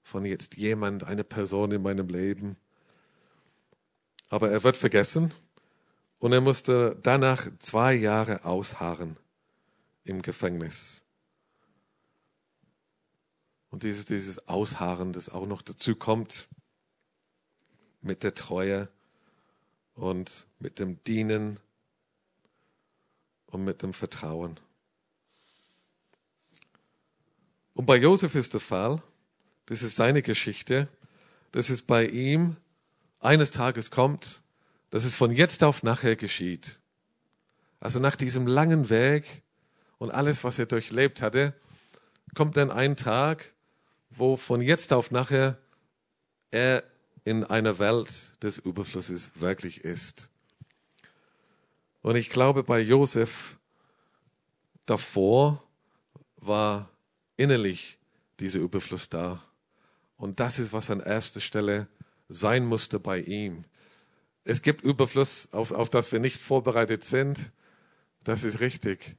von 0.02 0.26
jetzt 0.26 0.56
jemand, 0.56 1.04
eine 1.04 1.24
Person 1.24 1.72
in 1.72 1.82
meinem 1.82 2.08
Leben. 2.08 2.56
Aber 4.28 4.50
er 4.50 4.62
wird 4.62 4.76
vergessen 4.76 5.32
und 6.18 6.32
er 6.32 6.40
musste 6.42 6.98
danach 7.02 7.46
zwei 7.60 7.94
Jahre 7.94 8.44
ausharren 8.44 9.16
im 10.04 10.20
Gefängnis. 10.20 11.02
Und 13.70 13.84
dieses, 13.84 14.04
dieses 14.04 14.48
Ausharren, 14.48 15.12
das 15.12 15.30
auch 15.30 15.46
noch 15.46 15.62
dazu 15.62 15.96
kommt 15.96 16.48
mit 18.04 18.22
der 18.22 18.34
Treue 18.34 18.88
und 19.94 20.46
mit 20.58 20.78
dem 20.78 21.02
Dienen 21.04 21.58
und 23.46 23.64
mit 23.64 23.82
dem 23.82 23.92
Vertrauen. 23.92 24.60
Und 27.72 27.86
bei 27.86 27.96
Josef 27.96 28.34
ist 28.34 28.52
der 28.52 28.60
Fall, 28.60 29.02
das 29.66 29.82
ist 29.82 29.96
seine 29.96 30.22
Geschichte, 30.22 30.88
dass 31.52 31.70
es 31.70 31.82
bei 31.82 32.06
ihm 32.06 32.56
eines 33.20 33.50
Tages 33.50 33.90
kommt, 33.90 34.42
dass 34.90 35.04
es 35.04 35.14
von 35.14 35.30
jetzt 35.30 35.64
auf 35.64 35.82
nachher 35.82 36.14
geschieht. 36.14 36.78
Also 37.80 38.00
nach 38.00 38.16
diesem 38.16 38.46
langen 38.46 38.90
Weg 38.90 39.42
und 39.98 40.10
alles, 40.10 40.44
was 40.44 40.58
er 40.58 40.66
durchlebt 40.66 41.22
hatte, 41.22 41.54
kommt 42.34 42.56
dann 42.56 42.70
ein 42.70 42.96
Tag, 42.96 43.54
wo 44.10 44.36
von 44.36 44.60
jetzt 44.60 44.92
auf 44.92 45.10
nachher 45.10 45.58
er 46.50 46.84
in 47.24 47.44
einer 47.44 47.78
Welt 47.78 48.42
des 48.42 48.58
Überflusses 48.58 49.30
wirklich 49.34 49.82
ist. 49.84 50.30
Und 52.02 52.16
ich 52.16 52.28
glaube, 52.28 52.62
bei 52.62 52.80
Josef 52.80 53.58
davor 54.84 55.62
war 56.36 56.90
innerlich 57.36 57.98
dieser 58.40 58.58
Überfluss 58.58 59.08
da. 59.08 59.42
Und 60.16 60.38
das 60.38 60.58
ist, 60.58 60.72
was 60.72 60.90
an 60.90 61.00
erster 61.00 61.40
Stelle 61.40 61.88
sein 62.28 62.66
musste 62.66 63.00
bei 63.00 63.20
ihm. 63.20 63.64
Es 64.44 64.60
gibt 64.60 64.82
Überfluss, 64.82 65.48
auf, 65.52 65.72
auf 65.72 65.88
das 65.88 66.12
wir 66.12 66.20
nicht 66.20 66.40
vorbereitet 66.40 67.04
sind. 67.04 67.52
Das 68.22 68.44
ist 68.44 68.60
richtig. 68.60 69.16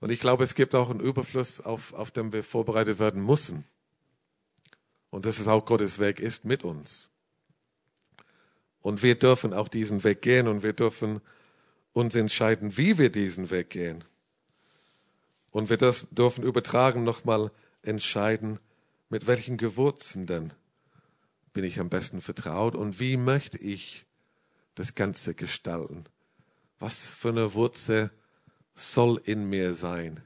Und 0.00 0.10
ich 0.10 0.20
glaube, 0.20 0.44
es 0.44 0.54
gibt 0.54 0.74
auch 0.74 0.90
einen 0.90 1.00
Überfluss, 1.00 1.60
auf, 1.60 1.92
auf 1.94 2.10
den 2.10 2.32
wir 2.32 2.44
vorbereitet 2.44 2.98
werden 2.98 3.24
müssen. 3.24 3.64
Und 5.10 5.26
dass 5.26 5.38
es 5.38 5.48
auch 5.48 5.64
Gottes 5.64 5.98
Weg 5.98 6.20
ist 6.20 6.44
mit 6.44 6.62
uns. 6.62 7.10
Und 8.84 9.02
wir 9.02 9.14
dürfen 9.14 9.54
auch 9.54 9.68
diesen 9.68 10.04
Weg 10.04 10.20
gehen 10.20 10.46
und 10.46 10.62
wir 10.62 10.74
dürfen 10.74 11.22
uns 11.94 12.14
entscheiden, 12.14 12.76
wie 12.76 12.98
wir 12.98 13.10
diesen 13.10 13.48
Weg 13.48 13.70
gehen. 13.70 14.04
Und 15.52 15.70
wir 15.70 15.78
das 15.78 16.06
dürfen 16.10 16.44
übertragen 16.44 17.02
nochmal 17.02 17.50
entscheiden, 17.80 18.60
mit 19.08 19.26
welchen 19.26 19.56
Gewürzen 19.56 20.26
denn 20.26 20.52
bin 21.54 21.64
ich 21.64 21.80
am 21.80 21.88
besten 21.88 22.20
vertraut 22.20 22.74
und 22.74 23.00
wie 23.00 23.16
möchte 23.16 23.56
ich 23.56 24.04
das 24.74 24.94
Ganze 24.94 25.32
gestalten? 25.32 26.04
Was 26.78 27.06
für 27.06 27.30
eine 27.30 27.54
Wurzel 27.54 28.10
soll 28.74 29.18
in 29.24 29.48
mir 29.48 29.74
sein 29.74 30.20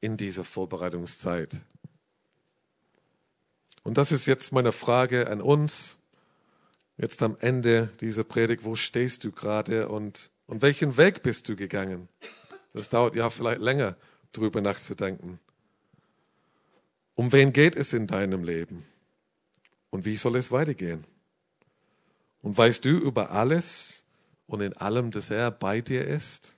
in 0.00 0.16
dieser 0.16 0.42
Vorbereitungszeit? 0.42 1.60
Und 3.84 3.98
das 3.98 4.10
ist 4.10 4.26
jetzt 4.26 4.50
meine 4.50 4.72
Frage 4.72 5.30
an 5.30 5.40
uns, 5.40 5.96
jetzt 6.98 7.22
am 7.22 7.36
Ende 7.40 7.90
dieser 8.00 8.24
Predigt, 8.24 8.64
wo 8.64 8.76
stehst 8.76 9.24
du 9.24 9.32
gerade 9.32 9.88
und, 9.88 10.30
und 10.46 10.62
welchen 10.62 10.96
Weg 10.96 11.22
bist 11.22 11.48
du 11.48 11.56
gegangen? 11.56 12.08
Das 12.72 12.88
dauert 12.88 13.14
ja 13.14 13.30
vielleicht 13.30 13.60
länger, 13.60 13.96
drüber 14.32 14.60
nachzudenken. 14.60 15.40
Um 17.14 17.32
wen 17.32 17.52
geht 17.52 17.76
es 17.76 17.92
in 17.92 18.06
deinem 18.06 18.44
Leben? 18.44 18.84
Und 19.90 20.04
wie 20.04 20.16
soll 20.16 20.36
es 20.36 20.50
weitergehen? 20.50 21.04
Und 22.42 22.56
weißt 22.56 22.84
du 22.84 22.90
über 22.90 23.30
alles 23.30 24.04
und 24.46 24.60
in 24.60 24.74
allem, 24.74 25.10
dass 25.10 25.30
er 25.30 25.50
bei 25.50 25.80
dir 25.80 26.06
ist? 26.06 26.54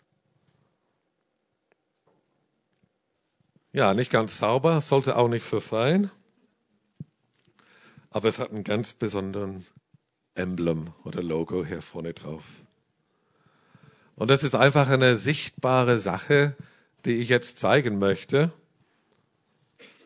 Ja, 3.73 3.95
nicht 3.95 4.11
ganz 4.11 4.39
sauber, 4.39 4.81
sollte 4.81 5.17
auch 5.17 5.29
nicht 5.29 5.45
so 5.45 5.61
sein. 5.61 6.11
Aber 8.11 8.29
es 8.29 8.39
hat 8.39 8.51
einen 8.51 8.65
ganz 8.65 8.93
besonderen 8.93 9.65
Emblem 10.39 10.91
oder 11.05 11.23
Logo 11.23 11.65
hier 11.65 11.83
vorne 11.83 12.15
drauf. 12.15 12.45
Und 14.17 14.31
das 14.31 14.43
ist 14.43 14.55
einfach 14.55 14.89
eine 14.89 15.17
sichtbare 15.17 15.99
Sache, 15.99 16.57
die 17.05 17.19
ich 17.19 17.29
jetzt 17.29 17.59
zeigen 17.59 17.99
möchte, 17.99 18.53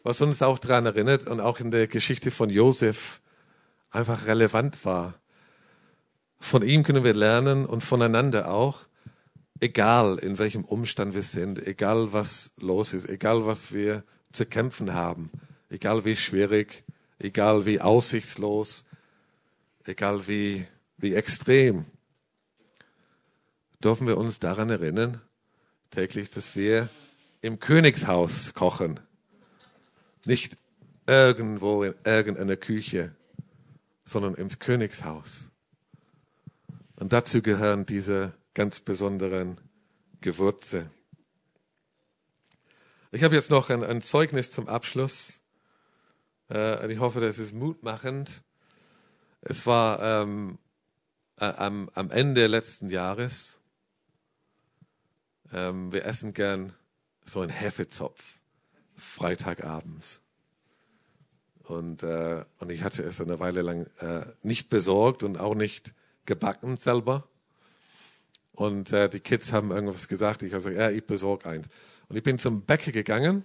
was 0.02 0.20
uns 0.20 0.42
auch 0.42 0.58
daran 0.58 0.86
erinnert 0.86 1.26
und 1.26 1.40
auch 1.40 1.60
in 1.60 1.70
der 1.70 1.86
Geschichte 1.86 2.30
von 2.30 2.50
Josef 2.50 3.20
einfach 3.90 4.26
relevant 4.26 4.84
war. 4.84 5.14
Von 6.40 6.62
ihm 6.62 6.82
können 6.82 7.04
wir 7.04 7.14
lernen 7.14 7.64
und 7.64 7.82
voneinander 7.82 8.50
auch, 8.50 8.80
egal 9.60 10.18
in 10.18 10.38
welchem 10.38 10.64
Umstand 10.64 11.14
wir 11.14 11.22
sind, 11.22 11.64
egal 11.66 12.12
was 12.12 12.52
los 12.58 12.94
ist, 12.94 13.08
egal 13.08 13.46
was 13.46 13.72
wir 13.72 14.02
zu 14.32 14.44
kämpfen 14.44 14.92
haben, 14.92 15.30
egal 15.70 16.04
wie 16.04 16.16
schwierig, 16.16 16.84
egal 17.18 17.64
wie 17.64 17.80
aussichtslos, 17.80 18.86
egal 19.84 20.26
wie, 20.26 20.66
wie 20.96 21.14
extrem 21.14 21.84
dürfen 23.82 24.06
wir 24.06 24.16
uns 24.16 24.38
daran 24.38 24.70
erinnern, 24.70 25.20
täglich, 25.90 26.30
dass 26.30 26.54
wir 26.56 26.88
im 27.40 27.58
Königshaus 27.58 28.54
kochen. 28.54 29.00
Nicht 30.24 30.56
irgendwo 31.06 31.82
in 31.82 31.94
irgendeiner 32.04 32.56
Küche, 32.56 33.14
sondern 34.04 34.34
im 34.34 34.48
Königshaus. 34.48 35.48
Und 36.96 37.12
dazu 37.12 37.42
gehören 37.42 37.84
diese 37.84 38.32
ganz 38.54 38.78
besonderen 38.78 39.60
Gewürze. 40.20 40.88
Ich 43.10 43.24
habe 43.24 43.34
jetzt 43.34 43.50
noch 43.50 43.68
ein, 43.70 43.82
ein 43.82 44.00
Zeugnis 44.00 44.50
zum 44.52 44.68
Abschluss. 44.68 45.42
Äh, 46.50 46.92
ich 46.92 47.00
hoffe, 47.00 47.20
das 47.20 47.38
ist 47.38 47.52
mutmachend. 47.52 48.44
Es 49.42 49.66
war 49.66 50.00
ähm, 50.22 50.58
äh, 51.38 51.44
am, 51.44 51.90
am 51.94 52.10
Ende 52.10 52.46
letzten 52.46 52.88
Jahres 52.88 53.60
ähm, 55.52 55.92
wir 55.92 56.04
essen 56.04 56.32
gern 56.32 56.72
so 57.24 57.40
einen 57.40 57.50
Hefezopf 57.50 58.40
Freitagabends. 58.96 60.22
Und, 61.64 62.02
äh, 62.02 62.44
und 62.58 62.70
ich 62.70 62.82
hatte 62.82 63.02
es 63.02 63.20
eine 63.20 63.38
Weile 63.38 63.62
lang 63.62 63.86
äh, 64.00 64.26
nicht 64.42 64.68
besorgt 64.68 65.22
und 65.22 65.38
auch 65.38 65.54
nicht 65.54 65.94
gebacken 66.26 66.76
selber. 66.76 67.28
Und 68.52 68.92
äh, 68.92 69.08
die 69.08 69.20
Kids 69.20 69.52
haben 69.52 69.70
irgendwas 69.70 70.08
gesagt. 70.08 70.42
Ich 70.42 70.52
habe 70.52 70.62
gesagt, 70.62 70.76
ja, 70.76 70.90
ich 70.90 71.04
besorge 71.04 71.48
eins. 71.48 71.68
Und 72.08 72.16
ich 72.16 72.22
bin 72.22 72.38
zum 72.38 72.62
Bäcker 72.62 72.92
gegangen 72.92 73.44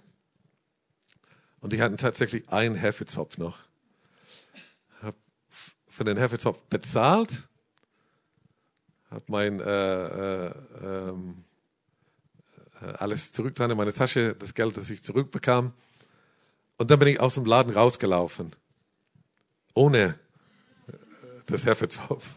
und 1.60 1.72
die 1.72 1.80
hatten 1.80 1.96
tatsächlich 1.96 2.48
einen 2.50 2.74
Hefezopf 2.74 3.38
noch. 3.38 3.58
Für 5.98 6.04
den 6.04 6.16
Hefezopf 6.16 6.60
bezahlt, 6.70 7.48
habe 9.10 9.24
mein 9.26 9.58
äh, 9.58 10.46
äh, 10.46 10.52
ähm, 10.80 11.42
äh, 12.80 12.84
alles 12.98 13.32
zurückgetan 13.32 13.72
in 13.72 13.76
meine 13.76 13.92
Tasche, 13.92 14.36
das 14.36 14.54
Geld, 14.54 14.76
das 14.76 14.90
ich 14.90 15.02
zurückbekam. 15.02 15.72
Und 16.76 16.92
dann 16.92 17.00
bin 17.00 17.08
ich 17.08 17.18
aus 17.18 17.34
dem 17.34 17.46
Laden 17.46 17.72
rausgelaufen. 17.72 18.54
Ohne 19.74 20.14
äh, 20.86 20.92
das 21.46 21.66
Hefezopf. 21.66 22.36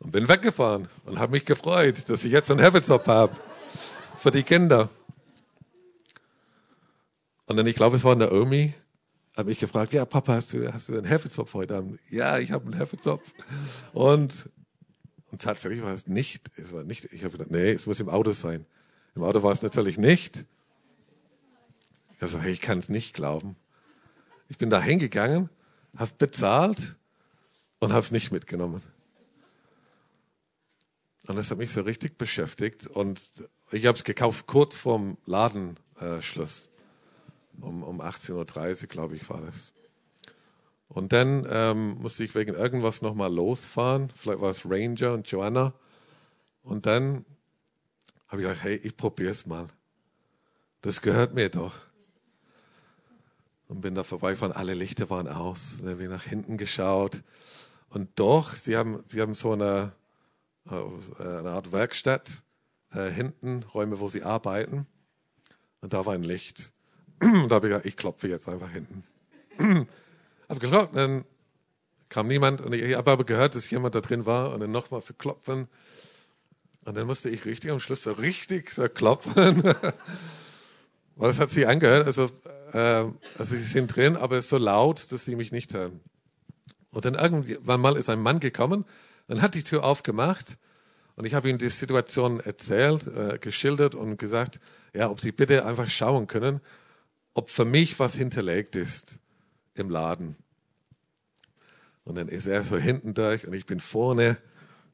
Und 0.00 0.10
bin 0.10 0.28
weggefahren 0.28 0.86
und 1.06 1.18
habe 1.18 1.32
mich 1.32 1.46
gefreut, 1.46 2.10
dass 2.10 2.24
ich 2.24 2.30
jetzt 2.30 2.50
einen 2.50 2.60
Hefezopf 2.60 3.06
habe 3.06 3.34
für 4.18 4.30
die 4.30 4.42
Kinder. 4.42 4.90
Und 7.46 7.56
dann, 7.56 7.66
ich 7.66 7.74
glaube, 7.74 7.96
es 7.96 8.04
war 8.04 8.14
Naomi, 8.16 8.74
hat 9.36 9.46
mich 9.46 9.58
gefragt, 9.58 9.92
ja, 9.92 10.04
Papa, 10.04 10.34
hast 10.34 10.52
du, 10.52 10.72
hast 10.72 10.88
du 10.88 10.94
einen 10.94 11.06
Hefezopf 11.06 11.54
heute 11.54 11.76
Abend? 11.76 11.98
Ja, 12.10 12.38
ich 12.38 12.52
habe 12.52 12.64
einen 12.66 12.74
Hefezopf. 12.74 13.32
Und 13.92 14.50
und 15.32 15.40
tatsächlich 15.40 15.82
war 15.82 15.94
es 15.94 16.06
nicht, 16.06 16.50
es 16.58 16.72
war 16.72 16.84
nicht, 16.84 17.06
ich 17.06 17.24
habe 17.24 17.32
gedacht, 17.32 17.50
nee, 17.50 17.72
es 17.72 17.86
muss 17.86 17.98
im 18.00 18.10
Auto 18.10 18.32
sein. 18.32 18.66
Im 19.16 19.22
Auto 19.22 19.42
war 19.42 19.50
es 19.50 19.62
natürlich 19.62 19.96
nicht. 19.96 20.44
Ich 22.14 22.22
habe 22.22 22.42
hey, 22.42 22.52
ich 22.52 22.60
kann 22.60 22.78
es 22.78 22.90
nicht 22.90 23.14
glauben. 23.14 23.56
Ich 24.48 24.58
bin 24.58 24.68
da 24.68 24.80
hingegangen, 24.80 25.48
habe 25.96 26.12
bezahlt 26.18 26.96
und 27.80 27.92
habe 27.92 28.04
es 28.04 28.10
nicht 28.10 28.30
mitgenommen. 28.30 28.82
Und 31.26 31.36
das 31.36 31.50
hat 31.50 31.56
mich 31.56 31.72
so 31.72 31.80
richtig 31.80 32.18
beschäftigt. 32.18 32.86
Und 32.86 33.22
ich 33.70 33.86
habe 33.86 33.96
es 33.96 34.04
gekauft 34.04 34.46
kurz 34.46 34.76
vorm 34.76 35.16
Ladenschluss. 35.24 36.68
Um, 37.60 37.82
um 37.82 38.00
18.30 38.00 38.82
Uhr, 38.82 38.88
glaube 38.88 39.16
ich, 39.16 39.28
war 39.28 39.40
das. 39.40 39.72
Und 40.88 41.12
dann 41.12 41.46
ähm, 41.48 41.98
musste 42.00 42.24
ich 42.24 42.34
wegen 42.34 42.54
irgendwas 42.54 43.00
nochmal 43.00 43.32
losfahren. 43.32 44.10
Vielleicht 44.14 44.40
war 44.40 44.50
es 44.50 44.68
Ranger 44.68 45.14
und 45.14 45.30
Joanna. 45.30 45.72
Und 46.62 46.86
dann 46.86 47.24
habe 48.28 48.42
ich 48.42 48.48
gedacht, 48.48 48.62
hey, 48.62 48.76
ich 48.76 48.96
probiere 48.96 49.30
es 49.30 49.46
mal. 49.46 49.68
Das 50.82 51.00
gehört 51.00 51.34
mir 51.34 51.48
doch. 51.48 51.74
Und 53.68 53.80
bin 53.80 53.94
da 53.94 54.04
vorbeigefahren, 54.04 54.54
alle 54.54 54.74
Lichter 54.74 55.08
waren 55.08 55.28
aus. 55.28 55.78
Dann 55.78 55.90
habe 55.90 56.02
ich 56.02 56.08
nach 56.10 56.24
hinten 56.24 56.58
geschaut. 56.58 57.22
Und 57.88 58.10
doch, 58.16 58.54
sie 58.54 58.76
haben, 58.76 59.02
sie 59.06 59.20
haben 59.20 59.34
so 59.34 59.52
eine, 59.52 59.92
äh, 60.70 61.22
eine 61.22 61.50
Art 61.50 61.72
Werkstatt 61.72 62.42
äh, 62.92 63.10
hinten, 63.10 63.62
Räume, 63.62 63.98
wo 64.00 64.08
sie 64.08 64.22
arbeiten. 64.22 64.86
Und 65.80 65.94
da 65.94 66.04
war 66.04 66.14
ein 66.14 66.24
Licht. 66.24 66.72
Und 67.22 67.48
da 67.50 67.56
habe 67.56 67.68
ich 67.68 67.70
gedacht, 67.70 67.86
ich 67.86 67.96
klopfe 67.96 68.28
jetzt 68.28 68.48
einfach 68.48 68.70
hinten. 68.70 69.04
habe 70.48 70.60
geklopft, 70.60 70.96
dann 70.96 71.24
kam 72.08 72.28
niemand 72.28 72.60
und 72.60 72.74
ich 72.74 72.94
habe 72.94 73.10
aber 73.10 73.24
gehört, 73.24 73.54
dass 73.54 73.70
jemand 73.70 73.94
da 73.94 74.00
drin 74.00 74.26
war 74.26 74.52
und 74.52 74.60
dann 74.60 74.70
nochmal 74.70 75.00
zu 75.00 75.14
klopfen. 75.14 75.68
Und 76.84 76.96
dann 76.96 77.06
musste 77.06 77.30
ich 77.30 77.44
richtig 77.44 77.70
am 77.70 77.80
Schluss 77.80 78.02
so 78.02 78.12
richtig 78.12 78.72
so 78.72 78.88
klopfen. 78.88 79.62
Weil 81.16 81.30
es 81.30 81.38
hat 81.38 81.50
sich 81.50 81.66
angehört, 81.66 82.06
also, 82.06 82.24
äh, 82.72 83.04
also 83.38 83.56
sie 83.56 83.62
sind 83.62 83.94
drin, 83.94 84.16
aber 84.16 84.36
es 84.36 84.46
ist 84.46 84.50
so 84.50 84.58
laut, 84.58 85.12
dass 85.12 85.24
sie 85.24 85.36
mich 85.36 85.52
nicht 85.52 85.72
hören. 85.74 86.00
Und 86.90 87.04
dann 87.04 87.14
irgendwann 87.14 87.80
mal 87.80 87.96
ist 87.96 88.10
ein 88.10 88.20
Mann 88.20 88.40
gekommen 88.40 88.84
und 89.28 89.40
hat 89.40 89.54
die 89.54 89.62
Tür 89.62 89.84
aufgemacht 89.84 90.58
und 91.16 91.24
ich 91.24 91.34
habe 91.34 91.48
ihm 91.48 91.58
die 91.58 91.68
Situation 91.68 92.40
erzählt, 92.40 93.06
äh, 93.06 93.38
geschildert 93.38 93.94
und 93.94 94.16
gesagt, 94.16 94.60
ja, 94.94 95.10
ob 95.10 95.20
sie 95.20 95.32
bitte 95.32 95.64
einfach 95.64 95.88
schauen 95.88 96.26
können, 96.26 96.60
ob 97.34 97.50
für 97.50 97.64
mich 97.64 97.98
was 97.98 98.14
hinterlegt 98.14 98.76
ist 98.76 99.18
im 99.74 99.90
Laden. 99.90 100.36
Und 102.04 102.16
dann 102.16 102.28
ist 102.28 102.46
er 102.46 102.64
so 102.64 102.76
hinten 102.76 103.14
durch 103.14 103.46
und 103.46 103.52
ich 103.52 103.66
bin 103.66 103.80
vorne 103.80 104.36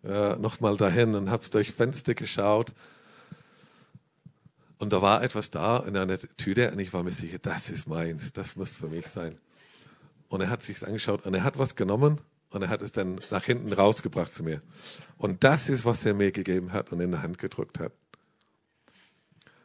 äh, 0.04 0.36
nochmal 0.36 0.76
dahin 0.76 1.14
und 1.14 1.30
habe 1.30 1.48
durch 1.50 1.72
Fenster 1.72 2.14
geschaut. 2.14 2.74
Und 4.78 4.92
da 4.92 5.02
war 5.02 5.22
etwas 5.22 5.50
da 5.50 5.78
in 5.78 5.96
einer 5.96 6.18
Tüte 6.18 6.70
und 6.70 6.78
ich 6.78 6.92
war 6.92 7.02
mir 7.02 7.10
sicher, 7.10 7.38
das 7.38 7.70
ist 7.70 7.88
meins, 7.88 8.32
das 8.32 8.54
muss 8.54 8.76
für 8.76 8.88
mich 8.88 9.06
sein. 9.08 9.38
Und 10.28 10.40
er 10.40 10.50
hat 10.50 10.62
sich 10.62 10.86
angeschaut 10.86 11.26
und 11.26 11.34
er 11.34 11.42
hat 11.42 11.58
was 11.58 11.74
genommen 11.74 12.20
und 12.50 12.62
er 12.62 12.68
hat 12.68 12.82
es 12.82 12.92
dann 12.92 13.20
nach 13.30 13.44
hinten 13.44 13.72
rausgebracht 13.72 14.32
zu 14.32 14.44
mir. 14.44 14.60
Und 15.16 15.42
das 15.42 15.68
ist, 15.68 15.84
was 15.84 16.04
er 16.04 16.14
mir 16.14 16.30
gegeben 16.30 16.72
hat 16.72 16.92
und 16.92 17.00
in 17.00 17.10
der 17.10 17.22
Hand 17.22 17.38
gedrückt 17.38 17.80
hat. 17.80 17.92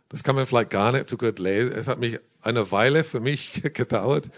Das 0.10 0.24
kann 0.24 0.36
man 0.36 0.46
vielleicht 0.46 0.70
gar 0.70 0.92
nicht 0.92 1.10
so 1.10 1.18
gut 1.18 1.40
lesen. 1.40 1.72
Es 1.72 1.88
hat 1.88 2.00
mich 2.00 2.20
eine 2.42 2.72
Weile 2.72 3.04
für 3.04 3.20
mich 3.20 3.62
gedauert, 3.74 4.30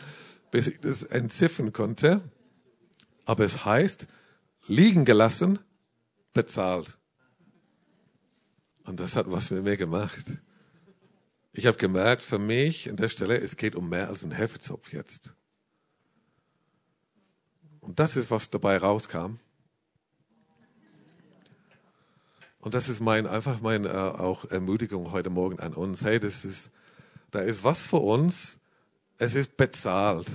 bis 0.52 0.68
ich 0.68 0.80
das 0.80 1.04
entziffern 1.04 1.74
konnte. 1.74 2.22
Aber 3.26 3.44
es 3.44 3.66
heißt, 3.66 4.08
liegen 4.68 5.06
gelassen, 5.06 5.60
bezahlt. 6.34 6.98
Und 8.84 9.00
das 9.00 9.16
hat 9.16 9.32
was 9.32 9.50
mit 9.50 9.64
mir 9.64 9.78
gemacht. 9.78 10.26
Ich 11.54 11.66
habe 11.66 11.78
gemerkt, 11.78 12.22
für 12.22 12.38
mich 12.38 12.90
an 12.90 12.98
der 12.98 13.10
Stelle, 13.10 13.40
es 13.40 13.58
geht 13.58 13.76
um 13.76 13.90
mehr 13.90 14.10
als 14.10 14.24
einen 14.24 14.34
Hefezopf 14.34 14.92
jetzt. 14.94 15.34
Und 17.80 18.00
das 18.00 18.18
ist, 18.18 18.30
was 18.30 18.50
dabei 18.50 18.78
rauskam. 18.78 19.40
Und 22.66 22.74
das 22.74 22.90
ist 22.90 23.00
mein, 23.00 23.28
einfach 23.28 23.62
meine 23.62 23.90
äh, 23.90 23.92
auch 23.92 24.46
Ermutigung 24.46 25.12
heute 25.12 25.30
Morgen 25.30 25.60
an 25.60 25.76
uns. 25.76 26.04
Hey, 26.04 26.20
das 26.20 26.44
ist, 26.44 26.72
da 27.30 27.42
ist 27.42 27.64
was 27.64 27.80
für 27.80 27.98
uns. 27.98 28.58
Es 29.20 29.36
ist 29.36 29.56
bezahlt. 29.56 30.26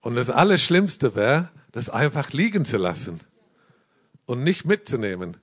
Und 0.00 0.14
das 0.14 0.30
Allerschlimmste 0.30 1.14
wäre, 1.14 1.50
das 1.72 1.90
einfach 1.90 2.32
liegen 2.32 2.64
zu 2.64 2.78
lassen 2.78 3.20
und 4.24 4.44
nicht 4.44 4.64
mitzunehmen. 4.64 5.36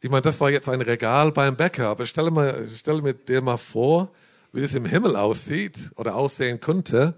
Ich 0.00 0.10
meine, 0.10 0.22
das 0.22 0.40
war 0.40 0.50
jetzt 0.50 0.68
ein 0.68 0.80
Regal 0.80 1.30
beim 1.30 1.56
Bäcker, 1.56 1.90
aber 1.90 2.06
stell 2.06 2.32
mir, 2.32 2.68
stell 2.70 3.00
mir 3.02 3.14
dir 3.14 3.40
mal 3.40 3.56
vor, 3.56 4.10
wie 4.52 4.62
das 4.62 4.74
im 4.74 4.84
Himmel 4.84 5.14
aussieht 5.14 5.92
oder 5.94 6.16
aussehen 6.16 6.58
könnte, 6.58 7.14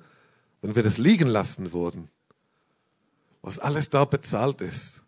wenn 0.60 0.76
wir 0.76 0.82
das 0.82 0.98
liegen 0.98 1.28
lassen 1.28 1.72
würden, 1.72 2.10
was 3.40 3.58
alles 3.58 3.88
da 3.88 4.04
bezahlt 4.04 4.60
ist, 4.60 5.02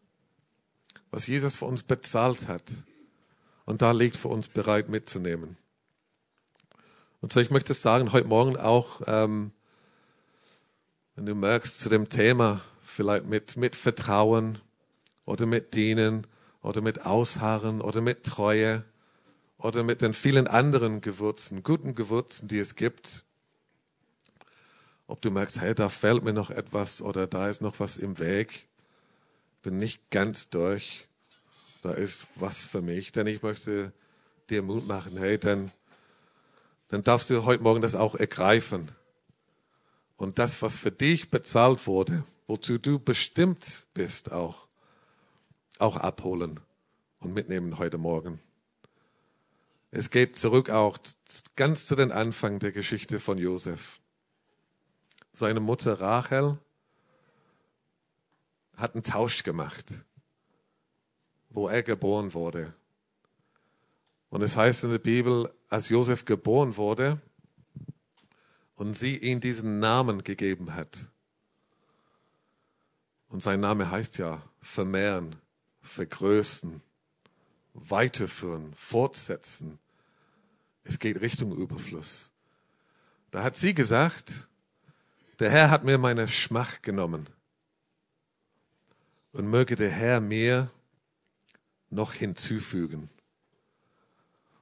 was 1.15 1.29
Jesus 1.29 1.55
für 1.55 1.67
uns 1.67 1.85
bezahlt 1.85 2.49
hat. 2.49 2.65
Und 3.67 3.83
da 3.83 3.93
liegt 3.93 4.17
für 4.17 4.27
uns 4.27 4.49
bereit 4.49 4.89
mitzunehmen. 4.89 5.57
Und 7.21 7.33
so, 7.33 7.39
ich 7.39 7.53
möchte 7.53 7.73
sagen, 7.73 8.13
heute 8.13 8.27
Morgen 8.27 8.57
auch, 8.57 9.01
ähm, 9.07 9.53
wenn 11.15 11.25
du 11.25 11.37
merkst, 11.37 11.79
zu 11.79 11.89
dem 11.89 12.09
Thema 12.09 12.63
vielleicht 12.85 13.27
mit, 13.27 13.57
mit 13.57 13.77
Vertrauen 13.77 14.59
oder 15.25 15.47
mit 15.47 15.75
Dienen 15.75 16.27
oder 16.63 16.81
mit 16.81 17.07
Ausharren 17.07 17.81
oder 17.81 18.01
mit 18.01 18.25
Treue 18.25 18.83
oder 19.57 19.85
mit 19.85 20.03
den 20.03 20.15
vielen 20.15 20.49
anderen 20.49 21.01
Gewürzen, 21.01 21.63
guten 21.63 21.95
Gewürzen, 21.95 22.49
die 22.49 22.59
es 22.59 22.75
gibt, 22.75 23.25
ob 25.07 25.23
du 25.23 25.31
merkst, 25.31 25.61
hey, 25.61 25.77
da 25.77 25.89
fällt 25.89 26.25
mir 26.25 26.33
noch 26.33 26.51
etwas 26.51 27.01
oder 27.01 27.29
da 27.29 27.49
ist 27.49 27.63
noch 27.63 27.79
was 27.79 27.99
im 27.99 28.19
Weg, 28.19 28.67
bin 29.65 29.79
nicht 29.79 30.11
ganz 30.11 30.51
durch, 30.51 31.09
da 31.83 31.93
ist 31.93 32.27
was 32.37 32.59
für 32.59 32.83
mich, 32.83 33.13
denn 33.13 33.27
ich 33.27 33.43
möchte 33.43 33.93
dir 34.51 34.63
Mut 34.63 34.87
machen, 34.87 35.17
hey, 35.17 35.39
dann, 35.39 35.73
dann 36.89 37.03
darfst 37.03 37.31
du 37.31 37.45
heute 37.47 37.63
Morgen 37.63 37.81
das 37.81 37.95
auch 37.95 38.15
ergreifen. 38.15 38.93
Und 40.19 40.39
das, 40.39 40.61
was 40.61 40.77
für 40.77 40.93
dich 40.93 41.31
bezahlt 41.31 41.87
wurde, 41.87 42.25
wozu 42.47 42.77
du 42.77 42.99
bestimmt 42.99 43.87
bist, 43.95 44.33
auch, 44.33 44.69
auch 45.79 45.97
abholen 45.97 46.61
und 47.21 47.33
mitnehmen 47.33 47.79
heute 47.79 47.97
Morgen. 47.97 48.41
Es 49.91 50.11
geht 50.11 50.37
zurück 50.37 50.69
auch 50.69 50.99
ganz 51.57 51.87
zu 51.87 51.97
den 51.97 52.13
Anfang 52.13 52.59
der 52.59 52.71
Geschichte 52.71 53.19
von 53.19 53.39
Josef 53.39 53.99
seine 55.33 55.61
Mutter 55.61 56.01
Rachel 56.01 56.59
hat 58.77 58.95
einen 58.95 59.05
Tausch 59.05 59.43
gemacht, 59.43 59.93
wo 61.51 61.69
er 61.69 61.83
geboren 61.83 62.35
wurde. 62.35 62.75
Und 64.31 64.43
es 64.43 64.57
heißt 64.57 64.85
in 64.85 64.91
der 64.91 64.99
Bibel, 64.99 65.53
als 65.69 65.89
Josef 65.89 66.25
geboren 66.25 66.77
wurde 66.77 67.21
und 68.75 68.99
sie 68.99 69.17
ihm 69.17 69.41
diesen 69.41 69.79
Namen 69.79 70.25
gegeben 70.25 70.75
hat. 70.75 71.11
Und 73.29 73.43
sein 73.43 73.61
Name 73.61 73.91
heißt 73.91 74.19
ja 74.19 74.43
vermehren, 74.61 75.37
vergrößern, 75.83 76.83
weiterführen, 77.75 78.73
fortsetzen. 78.75 79.79
Es 80.85 80.99
geht 80.99 81.21
Richtung 81.21 81.57
Überfluss. 81.57 82.31
Da 83.31 83.43
hat 83.43 83.57
sie 83.57 83.75
gesagt, 83.75 84.49
der 85.41 85.51
Herr 85.51 85.71
hat 85.71 85.85
mir 85.85 85.99
meine 85.99 86.29
Schmach 86.29 86.83
genommen. 86.83 87.29
Und 89.35 89.49
möge 89.49 89.75
der 89.75 89.91
Herr 89.91 90.21
mir 90.21 90.71
noch 91.91 92.13
hinzufügen. 92.13 93.11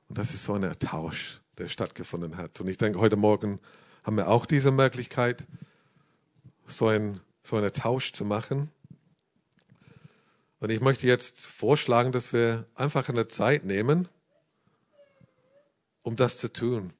Und 0.08 0.16
das 0.16 0.32
ist 0.32 0.44
so 0.44 0.54
ein 0.54 0.72
Tausch, 0.78 1.42
der 1.58 1.68
stattgefunden 1.68 2.38
hat. 2.38 2.58
Und 2.58 2.68
ich 2.68 2.78
denke, 2.78 2.98
heute 2.98 3.16
Morgen 3.16 3.60
haben 4.02 4.16
wir 4.16 4.28
auch 4.28 4.46
diese 4.46 4.70
Möglichkeit, 4.70 5.46
so, 6.64 6.86
ein, 6.88 7.20
so 7.42 7.56
einen 7.56 7.70
Tausch 7.70 8.14
zu 8.14 8.24
machen. 8.24 8.70
Und 10.58 10.70
ich 10.70 10.80
möchte 10.80 11.06
jetzt 11.06 11.46
vorschlagen, 11.46 12.10
dass 12.10 12.32
wir 12.32 12.66
einfach 12.74 13.10
eine 13.10 13.28
Zeit 13.28 13.66
nehmen, 13.66 14.08
um 16.02 16.16
das 16.16 16.38
zu 16.38 16.50
tun. 16.50 16.94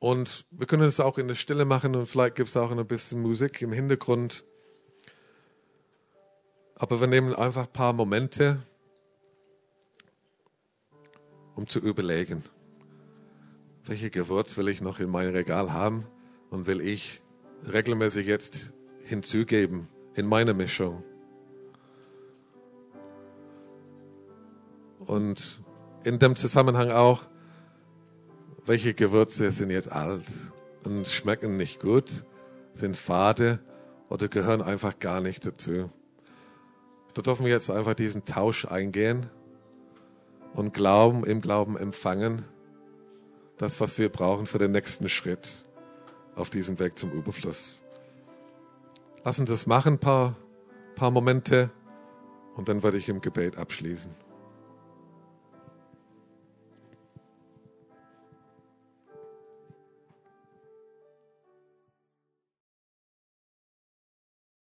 Und 0.00 0.44
wir 0.50 0.66
können 0.66 0.82
es 0.82 1.00
auch 1.00 1.16
in 1.16 1.28
der 1.28 1.34
Stille 1.34 1.64
machen 1.64 1.96
und 1.96 2.04
vielleicht 2.04 2.34
gibt 2.34 2.50
es 2.50 2.58
auch 2.58 2.70
ein 2.70 2.86
bisschen 2.86 3.22
Musik 3.22 3.62
im 3.62 3.72
Hintergrund. 3.72 4.44
Aber 6.76 7.00
wir 7.00 7.06
nehmen 7.06 7.34
einfach 7.34 7.66
ein 7.66 7.72
paar 7.72 7.92
Momente, 7.92 8.60
um 11.54 11.68
zu 11.68 11.78
überlegen, 11.78 12.42
welche 13.86 14.10
Gewürz 14.10 14.56
will 14.56 14.68
ich 14.68 14.80
noch 14.80 14.98
in 14.98 15.08
mein 15.08 15.28
Regal 15.28 15.72
haben 15.72 16.04
und 16.50 16.66
will 16.66 16.80
ich 16.80 17.22
regelmäßig 17.72 18.26
jetzt 18.26 18.72
hinzugeben 19.04 19.88
in 20.14 20.26
meine 20.26 20.52
Mischung. 20.52 21.04
Und 24.98 25.62
in 26.02 26.18
dem 26.18 26.34
Zusammenhang 26.34 26.90
auch, 26.90 27.22
welche 28.66 28.94
Gewürze 28.94 29.50
sind 29.50 29.70
jetzt 29.70 29.92
alt 29.92 30.24
und 30.84 31.06
schmecken 31.06 31.56
nicht 31.56 31.80
gut, 31.80 32.24
sind 32.72 32.96
fade 32.96 33.60
oder 34.08 34.28
gehören 34.28 34.62
einfach 34.62 34.98
gar 34.98 35.20
nicht 35.20 35.46
dazu. 35.46 35.90
Da 37.14 37.22
dürfen 37.22 37.44
wir 37.46 37.52
jetzt 37.52 37.70
einfach 37.70 37.94
diesen 37.94 38.24
Tausch 38.24 38.64
eingehen 38.64 39.30
und 40.52 40.72
glauben, 40.74 41.24
im 41.24 41.40
Glauben 41.40 41.76
empfangen, 41.76 42.44
das, 43.56 43.80
was 43.80 43.98
wir 43.98 44.08
brauchen 44.08 44.46
für 44.46 44.58
den 44.58 44.72
nächsten 44.72 45.08
Schritt 45.08 45.48
auf 46.34 46.50
diesem 46.50 46.78
Weg 46.80 46.98
zum 46.98 47.12
Überfluss. 47.12 47.82
Lass 49.24 49.38
uns 49.38 49.48
das 49.48 49.66
machen, 49.66 49.94
ein 49.94 49.98
paar, 49.98 50.36
paar 50.96 51.12
Momente, 51.12 51.70
und 52.56 52.68
dann 52.68 52.82
werde 52.82 52.98
ich 52.98 53.08
im 53.08 53.20
Gebet 53.20 53.56
abschließen. 53.56 54.10